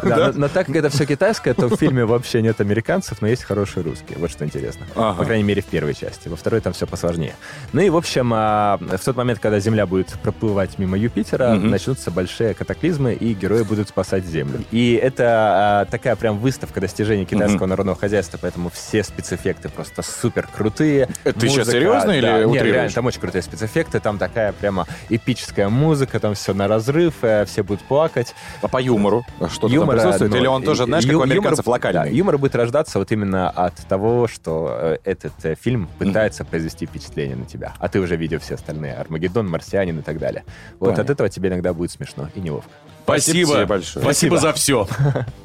[0.03, 3.83] Но, так как это все китайское, то в фильме вообще нет американцев, но есть хорошие
[3.85, 4.19] русские.
[4.19, 4.87] Вот что интересно.
[4.95, 6.29] По крайней мере, в первой части.
[6.29, 7.35] Во второй там все посложнее.
[7.73, 12.11] Ну и, в общем, а, в тот момент, когда Земля будет проплывать мимо Юпитера, начнутся
[12.11, 14.65] большие катаклизмы, и герои будут спасать Землю.
[14.71, 20.49] И это а, такая прям выставка достижений китайского народного хозяйства, поэтому все спецэффекты просто супер
[20.55, 21.09] крутые.
[21.25, 25.69] Это ты щас серьезно или Нет, реально, там очень крутые спецэффекты, там такая прямо эпическая
[25.69, 28.35] музыка, там все на разрыв, э, все будут плакать.
[28.71, 30.31] Поют юмору что-то там Юмора, присутствует?
[30.33, 32.01] ну, Или он тоже, знаешь, как у американцев, юмор- локальный?
[32.03, 36.87] да, юмор будет рождаться вот именно от того, что э, этот э, фильм пытается произвести
[36.87, 38.95] впечатление на тебя, а ты уже видел все остальные.
[38.95, 40.45] Армагеддон, Марсианин и так далее.
[40.81, 41.03] Вот Понятно.
[41.05, 42.71] от этого тебе иногда будет смешно и неловко.
[43.05, 43.67] Спасибо Спасибо.
[43.67, 44.03] большое.
[44.05, 44.39] Спасибо Спасибо.
[44.39, 44.89] за все.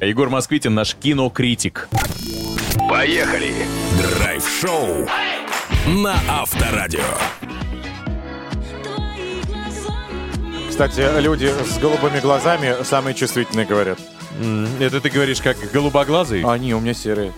[0.00, 1.88] Егор Москвитин, наш кинокритик.
[2.88, 3.52] Поехали!
[4.18, 5.06] Драйв-шоу
[5.86, 7.00] на Авторадио.
[10.80, 13.98] Кстати, люди с голубыми глазами самые чувствительные говорят.
[14.40, 16.42] М, Это ты говоришь как голубоглазый?
[16.42, 17.34] Они у меня серые.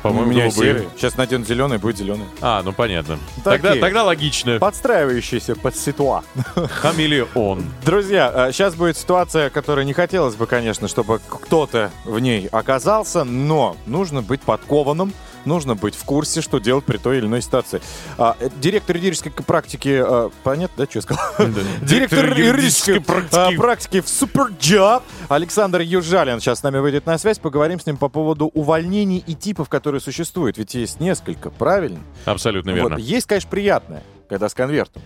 [0.00, 0.72] По-моему, у меня голубые.
[0.72, 0.88] серые.
[0.96, 2.24] Сейчас надену зеленый, будет зеленый.
[2.40, 3.18] А, ну понятно.
[3.44, 3.58] Такие.
[3.58, 4.58] Тогда, тогда логично.
[4.58, 6.24] Подстраивающийся под ситуа.
[6.54, 7.62] Хамелеон.
[7.84, 13.76] Друзья, сейчас будет ситуация, которая не хотелось бы, конечно, чтобы кто-то в ней оказался, но
[13.84, 15.12] нужно быть подкованным,
[15.46, 17.80] нужно быть в курсе, что делать при той или иной ситуации.
[18.18, 21.24] А, э, директор юридической практики, а, понятно, да, что я сказал?
[21.82, 27.38] Директор юридической а, практики в Суперджаб Александр Южалин сейчас с нами выйдет на связь.
[27.38, 30.58] Поговорим с ним по поводу увольнений и типов, которые существуют.
[30.58, 32.00] Ведь есть несколько, правильно?
[32.24, 32.96] Абсолютно верно.
[32.96, 32.98] Вот.
[32.98, 35.02] Есть, конечно, приятное, когда с конвертом.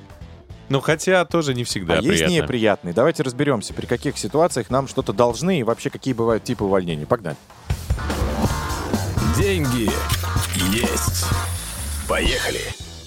[0.68, 2.34] Ну, хотя тоже не всегда а есть приятно.
[2.34, 2.94] неприятные.
[2.94, 7.06] Давайте разберемся, при каких ситуациях нам что-то должны и вообще какие бывают типы увольнений.
[7.06, 7.36] Погнали.
[9.36, 9.90] Деньги
[10.96, 11.26] есть.
[12.08, 12.60] Поехали!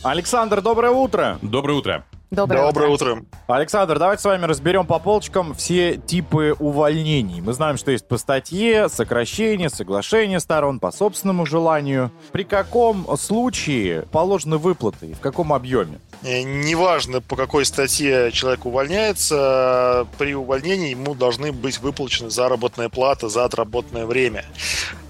[0.03, 1.39] Александр, доброе утро.
[1.41, 2.05] Доброе утро.
[2.31, 3.25] Доброе, утро.
[3.47, 7.41] Александр, давайте с вами разберем по полочкам все типы увольнений.
[7.41, 12.11] Мы знаем, что есть по статье, сокращение, соглашение сторон по собственному желанию.
[12.31, 15.99] При каком случае положены выплаты и в каком объеме?
[16.21, 23.27] Э, Неважно, по какой статье человек увольняется, при увольнении ему должны быть выплачены заработная плата
[23.27, 24.45] за отработанное время.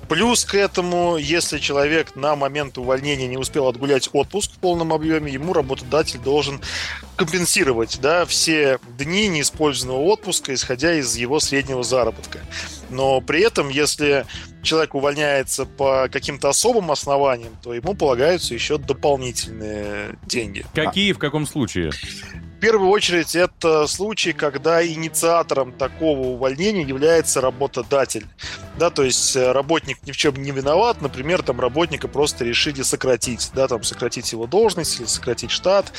[0.09, 5.31] Плюс к этому, если человек на момент увольнения не успел отгулять отпуск в полном объеме,
[5.31, 6.61] ему работодатель должен
[7.15, 12.39] компенсировать да, все дни неиспользованного отпуска, исходя из его среднего заработка.
[12.89, 14.25] Но при этом, если
[14.63, 20.65] человек увольняется по каким-то особым основаниям, то ему полагаются еще дополнительные деньги.
[20.73, 21.91] Какие, в каком случае?
[22.59, 28.27] В первую очередь, это случай, когда инициатором такого увольнения является работодатель.
[28.77, 32.81] Да, то есть э, работник ни в чем не виноват, например, там работника просто решили
[32.81, 35.93] сократить, да, там сократить его должность или сократить штат.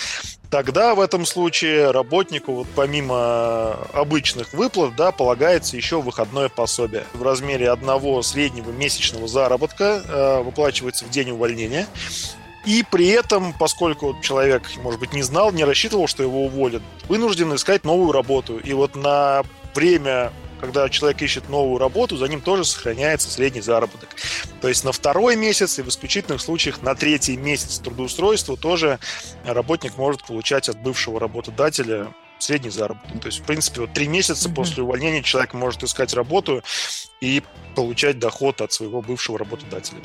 [0.51, 7.23] Тогда в этом случае работнику, вот помимо обычных выплат, да, полагается еще выходное пособие в
[7.23, 11.87] размере одного среднего месячного заработка, э, выплачивается в день увольнения.
[12.65, 17.55] И при этом, поскольку человек, может быть, не знал, не рассчитывал, что его уволят, вынужден
[17.55, 18.59] искать новую работу.
[18.59, 19.43] И вот на
[19.75, 24.11] время, когда человек ищет новую работу, за ним тоже сохраняется средний заработок.
[24.61, 28.99] То есть на второй месяц и в исключительных случаях на третий месяц трудоустройства тоже
[29.45, 33.21] работник может получать от бывшего работодателя средний заработок.
[33.21, 36.63] То есть, в принципе, вот три месяца после увольнения человек может искать работу
[37.21, 37.43] и
[37.75, 40.01] получать доход от своего бывшего работодателя.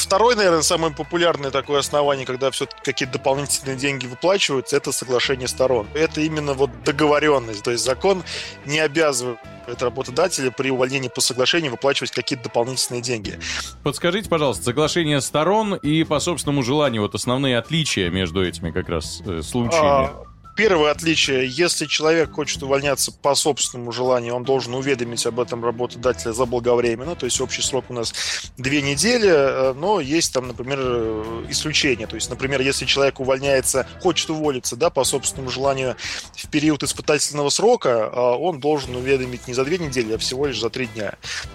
[0.00, 5.86] Второе, наверное, самое популярное такое основание, когда все-таки какие-то дополнительные деньги выплачиваются, это соглашение сторон.
[5.94, 7.62] Это именно вот договоренность.
[7.62, 8.24] То есть закон
[8.64, 9.38] не обязывает
[9.78, 13.38] работодателя при увольнении по соглашению выплачивать какие-то дополнительные деньги.
[13.84, 19.22] Подскажите, пожалуйста, соглашение сторон и по собственному желанию, вот основные отличия между этими как раз
[19.24, 20.10] э, случаями.
[20.12, 20.29] А,
[20.60, 26.32] Первое отличие, если человек хочет увольняться по собственному желанию, он должен уведомить об этом работодателя
[26.32, 28.12] заблаговременно, то есть общий срок у нас
[28.58, 32.06] две недели, э, но есть там, например, э, исключения.
[32.06, 35.96] То есть, например, если человек увольняется, хочет уволиться да, по собственному желанию
[36.34, 40.60] в период испытательного срока, а он должен уведомить не за две недели, а всего лишь
[40.60, 41.14] за три дня.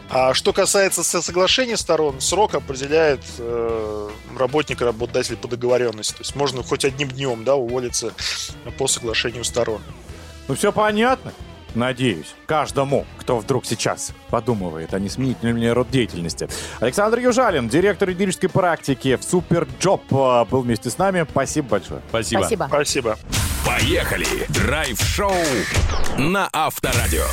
[0.10, 6.14] А что касается со- соглашения сторон, срок определяет э, работник и работодатель по договоренности.
[6.14, 8.12] То есть можно хоть одним днем да, уволиться
[8.80, 9.82] по соглашению сторон.
[10.48, 11.32] Ну все понятно?
[11.76, 16.48] Надеюсь, каждому, кто вдруг сейчас подумывает, а не сменить ли мне род деятельности.
[16.80, 21.26] Александр Южалин, директор юридической практики в Superjob, э, был вместе с нами.
[21.30, 22.02] Спасибо большое.
[22.10, 22.40] Спасибо.
[22.40, 22.68] Спасибо.
[22.70, 23.18] Спасибо.
[23.66, 24.46] Поехали!
[24.50, 25.34] Драйв-шоу
[26.18, 27.26] на Авторадио.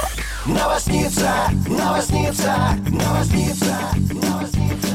[0.46, 1.30] Новосница,
[1.68, 2.56] новосница,
[2.88, 3.76] новосница,
[4.10, 4.32] новосница.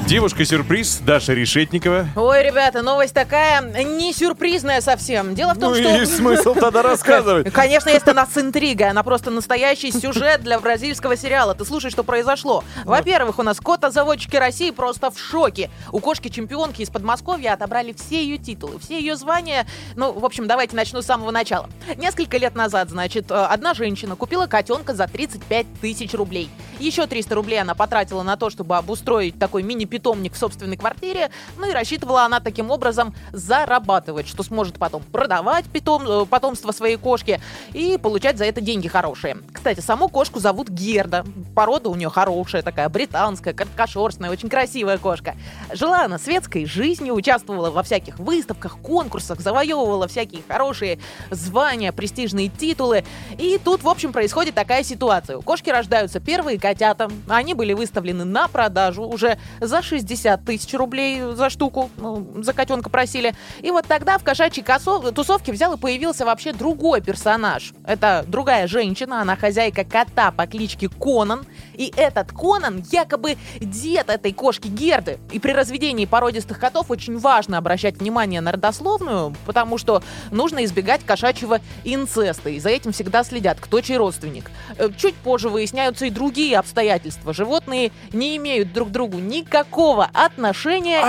[0.08, 2.08] Девушка-сюрприз Даша Решетникова.
[2.16, 5.36] Ой, ребята, новость такая не сюрпризная совсем.
[5.36, 6.02] Дело в том, Ну что...
[6.02, 7.52] и смысл тогда рассказывать.
[7.54, 8.92] Конечно, есть у нас интрига.
[8.92, 11.56] Она просто настоящий сюжет для бразильского сериала.
[11.56, 12.64] Ты слушай, что произошло.
[12.86, 15.70] Во-первых, у нас кота-заводчики России просто в шоке.
[15.92, 19.68] У кошки-чемпионки из Подмосковья отобрали все ее титулы, все ее звания.
[19.98, 21.70] Ну, в общем, давайте начну с самого начала.
[21.98, 26.50] Несколько лет назад, значит, э, одна женщина купила котенка за 35 тысяч рублей.
[26.80, 31.30] Еще 300 рублей она потратила на то, чтобы обустроить такой мини-питомник в собственной квартире.
[31.58, 36.98] Ну и рассчитывала она таким образом зарабатывать, что сможет потом продавать питом, э, потомство своей
[36.98, 37.42] кошки
[37.74, 39.38] и получать за это деньги хорошие.
[39.52, 41.26] Кстати, саму кошку зовут Герда.
[41.56, 45.36] Порода у нее хорошая такая, британская, короткошерстная, очень красивая кошка.
[45.74, 51.00] Жила она светской жизнью, участвовала во всяких выставках, конкурсах, завоевывала всякие хорошие
[51.32, 53.04] звания, престижные титулы.
[53.38, 55.38] И тут, в общем, происходит такая ситуация.
[55.38, 57.10] У кошки рождаются первые котята.
[57.28, 61.90] Они были выставлены на продажу уже за 60 тысяч рублей за штуку.
[61.98, 63.34] Ну, за котенка просили.
[63.62, 64.66] И вот тогда в кошачьей
[65.14, 67.74] тусовке взял и появился вообще другой персонаж.
[67.86, 71.46] Это другая женщина, она хозяйка кота по кличке Конан.
[71.78, 75.20] И этот Конан якобы дед этой кошки Герды.
[75.32, 80.02] И при разведении породистых котов очень важно обращать внимание на родословную, потому что
[80.32, 82.50] нужно избегать кошачьего инцеста.
[82.50, 84.50] И за этим всегда следят, кто чей родственник.
[84.78, 87.34] Э, Чуть позже выясняются и другие обстоятельства.
[87.34, 91.00] Животные не имеют друг к другу никакого отношения.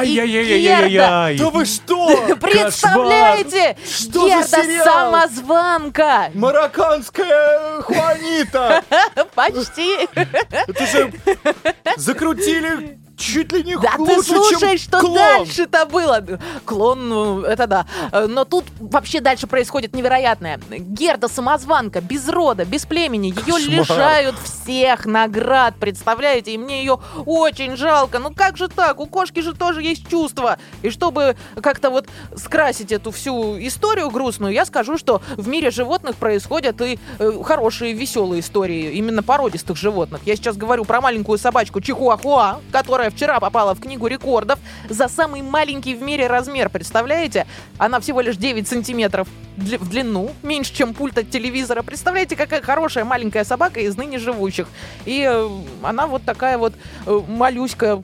[0.60, 2.08] Герда- Да вы что?
[2.40, 3.76] Представляете?
[3.88, 6.30] Что Герда самозванка!
[6.34, 8.82] Марокканская Хуанита!
[9.34, 10.08] Почти!
[10.66, 11.12] Это же
[11.96, 15.14] закрутили чуть ли не Да ты лучше, слушай, чем что клон.
[15.14, 16.24] дальше-то было.
[16.64, 17.86] Клон, ну, это да.
[18.12, 20.58] Э, Но тут вообще дальше происходит невероятное.
[20.70, 23.26] Герда самозванка, без рода, без племени.
[23.28, 23.60] Ее Кошмар.
[23.68, 26.52] лишают всех наград, представляете?
[26.52, 28.18] И мне ее очень жалко.
[28.18, 29.00] Ну как же так?
[29.00, 30.58] У кошки же тоже есть чувства.
[30.82, 32.06] И чтобы как-то вот
[32.36, 37.92] скрасить эту всю историю грустную, я скажу, что в мире животных происходят и э, хорошие,
[37.92, 40.20] веселые истории именно породистых животных.
[40.24, 45.42] Я сейчас говорю про маленькую собачку Чихуахуа, которая вчера попала в книгу рекордов за самый
[45.42, 46.68] маленький в мире размер.
[46.68, 47.46] Представляете?
[47.78, 51.82] Она всего лишь 9 сантиметров в длину, меньше, чем пульт от телевизора.
[51.82, 54.68] Представляете, какая хорошая маленькая собака из ныне живущих.
[55.04, 55.48] И э,
[55.82, 56.74] она вот такая вот
[57.06, 58.02] э, малюськая, м,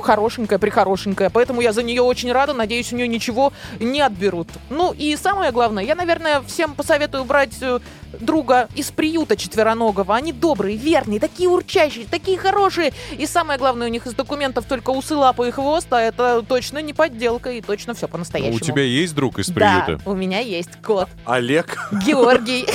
[0.00, 1.30] хорошенькая, прихорошенькая.
[1.30, 2.52] Поэтому я за нее очень рада.
[2.52, 4.48] Надеюсь, у нее ничего не отберут.
[4.70, 7.78] Ну и самое главное, я, наверное, всем посоветую брать э,
[8.20, 10.14] друга из приюта четвероногого.
[10.16, 12.92] Они добрые, верные, такие урчащие, такие хорошие.
[13.16, 16.78] И самое главное, у них из документов только усы, лапы и хвост, а это точно
[16.82, 18.56] не подделка и точно все по-настоящему.
[18.56, 20.00] У тебя есть друг из приюта?
[20.04, 21.08] Да, у меня есть кот.
[21.24, 21.76] Олег.
[22.06, 22.66] Георгий.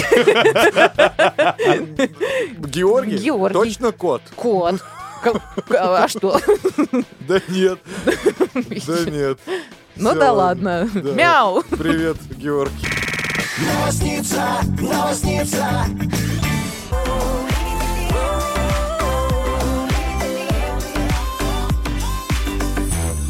[2.60, 3.18] Георгий?
[3.18, 3.54] Георгий.
[3.54, 4.22] Точно кот?
[4.36, 4.82] Кот.
[5.24, 6.40] К- А что?
[7.28, 7.80] Да нет.
[8.88, 9.40] Да нет.
[9.96, 10.90] Ну да ладно.
[10.94, 11.64] Мяу.
[11.70, 12.88] Привет, Георгий.
[13.58, 15.86] Новосница, новосница.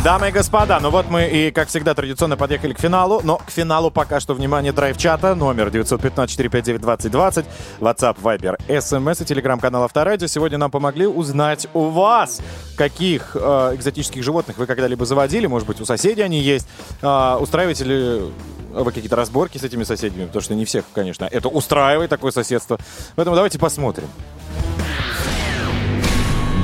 [0.03, 3.49] Дамы и господа, ну вот мы и, как всегда, традиционно подъехали к финалу, но к
[3.49, 7.45] финалу пока что, внимание, драйв-чата, номер 915-459-2020,
[7.79, 10.27] WhatsApp, Viber, SMS и телеграм-канал Авторадио.
[10.27, 12.41] Сегодня нам помогли узнать у вас,
[12.75, 16.67] каких э, экзотических животных вы когда-либо заводили, может быть, у соседей они есть,
[17.01, 18.33] Э, устраиваете ли
[18.73, 22.77] вы какие-то разборки с этими соседями, потому что не всех, конечно, это устраивает такое соседство.
[23.15, 24.09] Поэтому давайте посмотрим.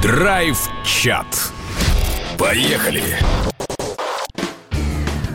[0.02, 1.26] Драйв-чат.
[2.40, 3.04] Поехали!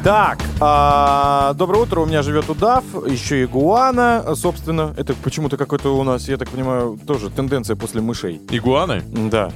[0.03, 4.95] Так, а, доброе утро, у меня живет удав, еще игуана, собственно.
[4.97, 8.41] Это почему-то какой-то у нас, я так понимаю, тоже тенденция после мышей.
[8.51, 9.03] Игуаны?
[9.31, 9.53] Да.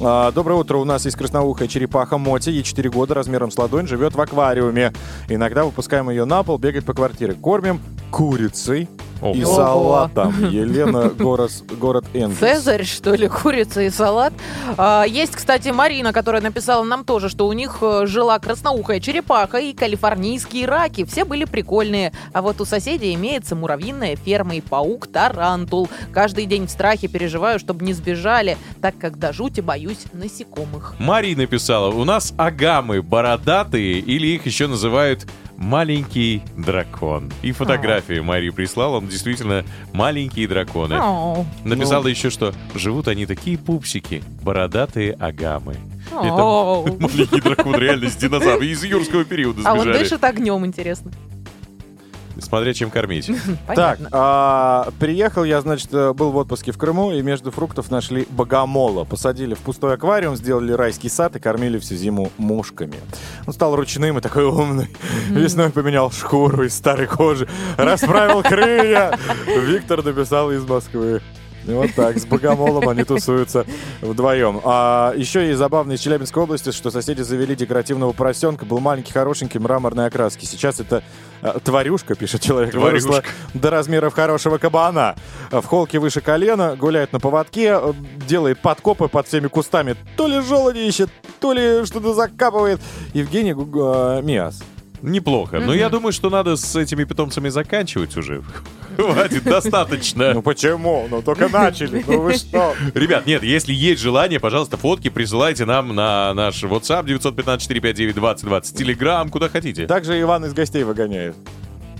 [0.00, 3.86] А, доброе утро, у нас есть красноухая черепаха Моти, ей 4 года, размером с ладонь,
[3.86, 4.92] живет в аквариуме.
[5.30, 7.32] Иногда выпускаем ее на пол, бегает по квартире.
[7.32, 8.86] Кормим курицей
[9.22, 9.56] и Ого.
[9.56, 10.50] салатом.
[10.50, 12.38] Елена, город, город Энгельс.
[12.38, 14.32] Цезарь, что ли, курица и салат.
[14.76, 19.58] А, есть, кстати, Марина, которая написала нам тоже, что у них э, жила красноухая черепаха
[19.58, 21.04] и калифорнийские раки.
[21.04, 22.12] Все были прикольные.
[22.32, 25.88] А вот у соседей имеется муравьиная ферма и паук-тарантул.
[26.12, 30.94] Каждый день в страхе переживаю, чтобы не сбежали, так как до жути боюсь насекомых.
[30.98, 35.26] Мари написала, у нас агамы бородатые, или их еще называют
[35.56, 37.32] маленький дракон.
[37.42, 40.96] И фотографии Мари прислала, он действительно маленькие драконы.
[41.64, 45.76] Написала еще, что живут они такие пупсики, бородатые агамы.
[46.08, 46.22] Это
[47.00, 50.02] маленький дракон реально с динозавра, из юрского периода А он сбежали.
[50.02, 51.10] дышит огнем, интересно.
[52.38, 53.30] Смотря чем кормить.
[53.74, 58.26] Так, а, приехал я, значит, э, был в отпуске в Крыму, и между фруктов нашли
[58.30, 59.04] богомола.
[59.04, 62.96] Посадили в пустой аквариум, сделали райский сад и кормили всю зиму мушками.
[63.46, 64.88] Он стал ручным и такой умный.
[65.28, 69.18] Весной поменял шкуру из старой кожи, расправил крылья.
[69.46, 71.20] Виктор написал из Москвы.
[71.66, 73.66] И вот так, с богомолом они тусуются
[74.00, 74.60] вдвоем.
[74.64, 79.58] А еще и забавно из Челябинской области, что соседи завели декоративного поросенка, был маленький, хорошенький,
[79.58, 80.44] мраморной окраски.
[80.44, 81.02] Сейчас это
[81.42, 83.08] э, тварюшка, пишет человек, Тварюшка.
[83.08, 83.22] выросла
[83.54, 85.16] до размеров хорошего кабана.
[85.50, 87.78] В холке выше колена, гуляет на поводке,
[88.28, 89.96] делает подкопы под всеми кустами.
[90.16, 91.10] То ли желуди ищет,
[91.40, 92.80] то ли что-то закапывает.
[93.12, 94.62] Евгений Гу- э, Миас.
[95.02, 95.60] Неплохо.
[95.60, 98.42] Но я думаю, что надо с этими питомцами заканчивать уже.
[98.96, 100.32] Хватит, достаточно.
[100.32, 101.06] Ну почему?
[101.10, 102.02] Ну только начали.
[102.06, 102.74] Ну вы что?
[102.94, 109.48] Ребят, нет, если есть желание, пожалуйста, фотки присылайте нам на наш WhatsApp 915-459-2020, Telegram, куда
[109.48, 109.86] хотите.
[109.86, 111.36] Также Иван из гостей выгоняет.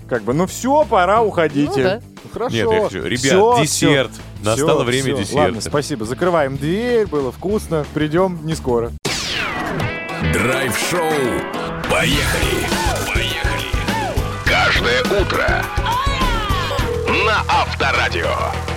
[0.09, 1.67] Как бы, ну все, пора, уходите.
[1.67, 2.01] Ну да.
[2.33, 2.55] Хорошо.
[2.55, 4.11] Нет, я хочу- ребят, Всё, десерт.
[4.11, 4.21] всё.
[4.43, 5.17] Настало Всё, время всё.
[5.17, 5.37] десерта.
[5.37, 6.05] Ладно, спасибо.
[6.05, 7.85] Закрываем дверь, было вкусно.
[7.93, 8.91] Придем не скоро.
[10.33, 11.01] Драйв-шоу.
[11.89, 12.21] Поехали.
[12.51, 12.86] Поехали.
[14.77, 15.65] Каждое утро.
[17.25, 18.76] На Авторадио.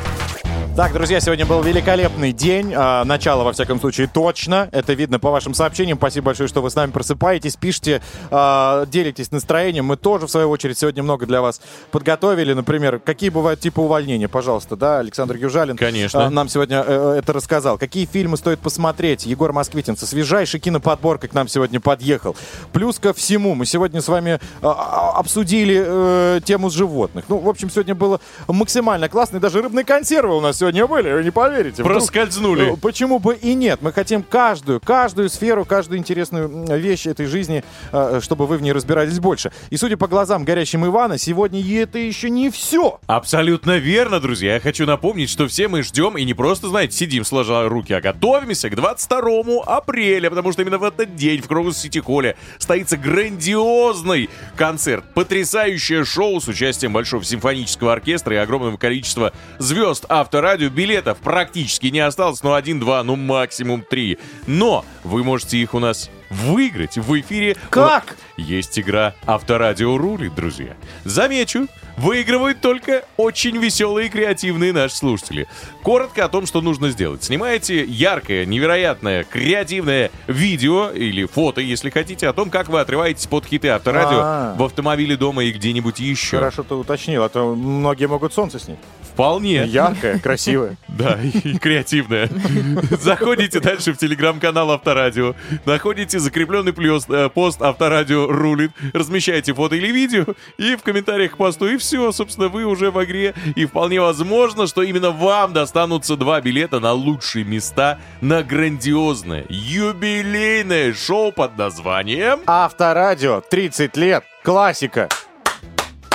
[0.80, 2.72] Так, друзья, сегодня был великолепный день.
[2.74, 4.70] А, начало, во всяком случае, точно.
[4.72, 5.98] Это видно по вашим сообщениям.
[5.98, 8.00] Спасибо большое, что вы с нами просыпаетесь, пишите,
[8.30, 9.84] а, делитесь настроением.
[9.84, 11.60] Мы тоже, в свою очередь, сегодня много для вас
[11.90, 12.54] подготовили.
[12.54, 16.24] Например, какие бывают типы увольнения, пожалуйста, да, Александр Южалин Конечно.
[16.24, 17.76] а, нам сегодня э, это рассказал.
[17.76, 19.26] Какие фильмы стоит посмотреть?
[19.26, 22.36] Егор Москвитин со свежайшей киноподборкой к нам сегодня подъехал.
[22.72, 27.26] Плюс ко всему, мы сегодня с вами а, обсудили э, тему животных.
[27.28, 28.18] Ну, в общем, сегодня было
[28.48, 29.36] максимально классно.
[29.36, 31.82] И даже рыбные консервы у нас сегодня были, вы не поверите.
[31.82, 32.74] Вдруг- Проскользнули.
[32.74, 33.80] Э, Почему бы и нет?
[33.82, 38.72] Мы хотим каждую, каждую сферу, каждую интересную вещь этой жизни, э, чтобы вы в ней
[38.72, 39.50] разбирались больше.
[39.70, 43.00] И судя по глазам горящим Ивана, сегодня и это еще не все.
[43.06, 44.54] Абсолютно верно, друзья.
[44.54, 48.00] Я хочу напомнить, что все мы ждем и не просто, знаете, сидим сложа руки, а
[48.00, 52.96] готовимся к 22 апреля, потому что именно в этот день в Крокус Сити Холле состоится
[52.96, 55.04] грандиозный концерт.
[55.14, 60.04] Потрясающее шоу с участием Большого симфонического оркестра и огромного количества звезд
[60.50, 60.68] авторадио.
[60.68, 64.18] Билетов практически не осталось, но один-два, ну максимум три.
[64.46, 67.56] Но вы можете их у нас выиграть в эфире.
[67.70, 68.16] Как?
[68.36, 70.76] Есть игра «Авторадио рулит», друзья.
[71.04, 75.46] Замечу, выигрывают только очень веселые и креативные наши слушатели.
[75.82, 77.22] Коротко о том, что нужно сделать.
[77.22, 83.44] Снимаете яркое, невероятное, креативное видео или фото, если хотите, о том, как вы отрываетесь под
[83.44, 84.54] хиты Авторадио А.
[84.56, 86.38] в автомобиле дома и где-нибудь еще.
[86.38, 88.78] Хорошо ты уточнил, а то многие могут солнце снять.
[89.20, 89.64] Вполне.
[89.66, 90.76] Яркое, красивое.
[90.88, 92.28] Да, и креативная.
[93.00, 99.88] Заходите дальше в телеграм-канал Авторадио, находите закрепленный плюс, э, пост Авторадио рулит, размещаете фото или
[99.88, 100.26] видео,
[100.58, 104.66] и в комментариях к посту, и все, собственно, вы уже в игре, и вполне возможно,
[104.66, 112.40] что именно вам достанутся два билета на лучшие места на грандиозное юбилейное шоу под названием...
[112.46, 115.08] Авторадио, 30 лет, классика.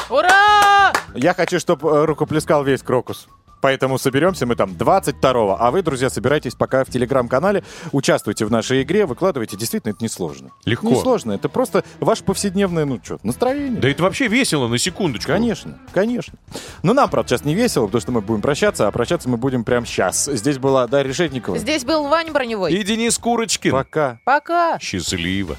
[0.10, 0.94] Ура!
[1.16, 3.28] Я хочу, чтобы рукоплескал весь Крокус.
[3.62, 5.58] Поэтому соберемся мы там 22-го.
[5.60, 9.58] А вы, друзья, собирайтесь пока в телеграм-канале, участвуйте в нашей игре, выкладывайте.
[9.58, 10.52] Действительно, это несложно.
[10.66, 10.88] Легко.
[10.88, 11.32] Несложно.
[11.32, 13.82] Это просто ваше повседневное, ну что, настроение.
[13.82, 15.32] Да это вообще весело, на секундочку.
[15.32, 16.38] Конечно, конечно.
[16.84, 19.64] Но нам, правда, сейчас не весело, потому что мы будем прощаться, а прощаться мы будем
[19.64, 20.26] прямо сейчас.
[20.26, 21.58] Здесь была Дарья Решетникова.
[21.58, 22.72] Здесь был Вань Броневой.
[22.72, 23.72] И Денис Курочкин.
[23.72, 24.20] Пока.
[24.26, 24.78] Пока.
[24.80, 25.56] Счастливо.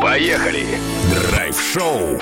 [0.00, 0.66] Поехали.
[1.30, 2.18] Драйв-шоу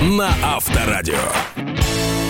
[0.00, 2.23] на Авторадио.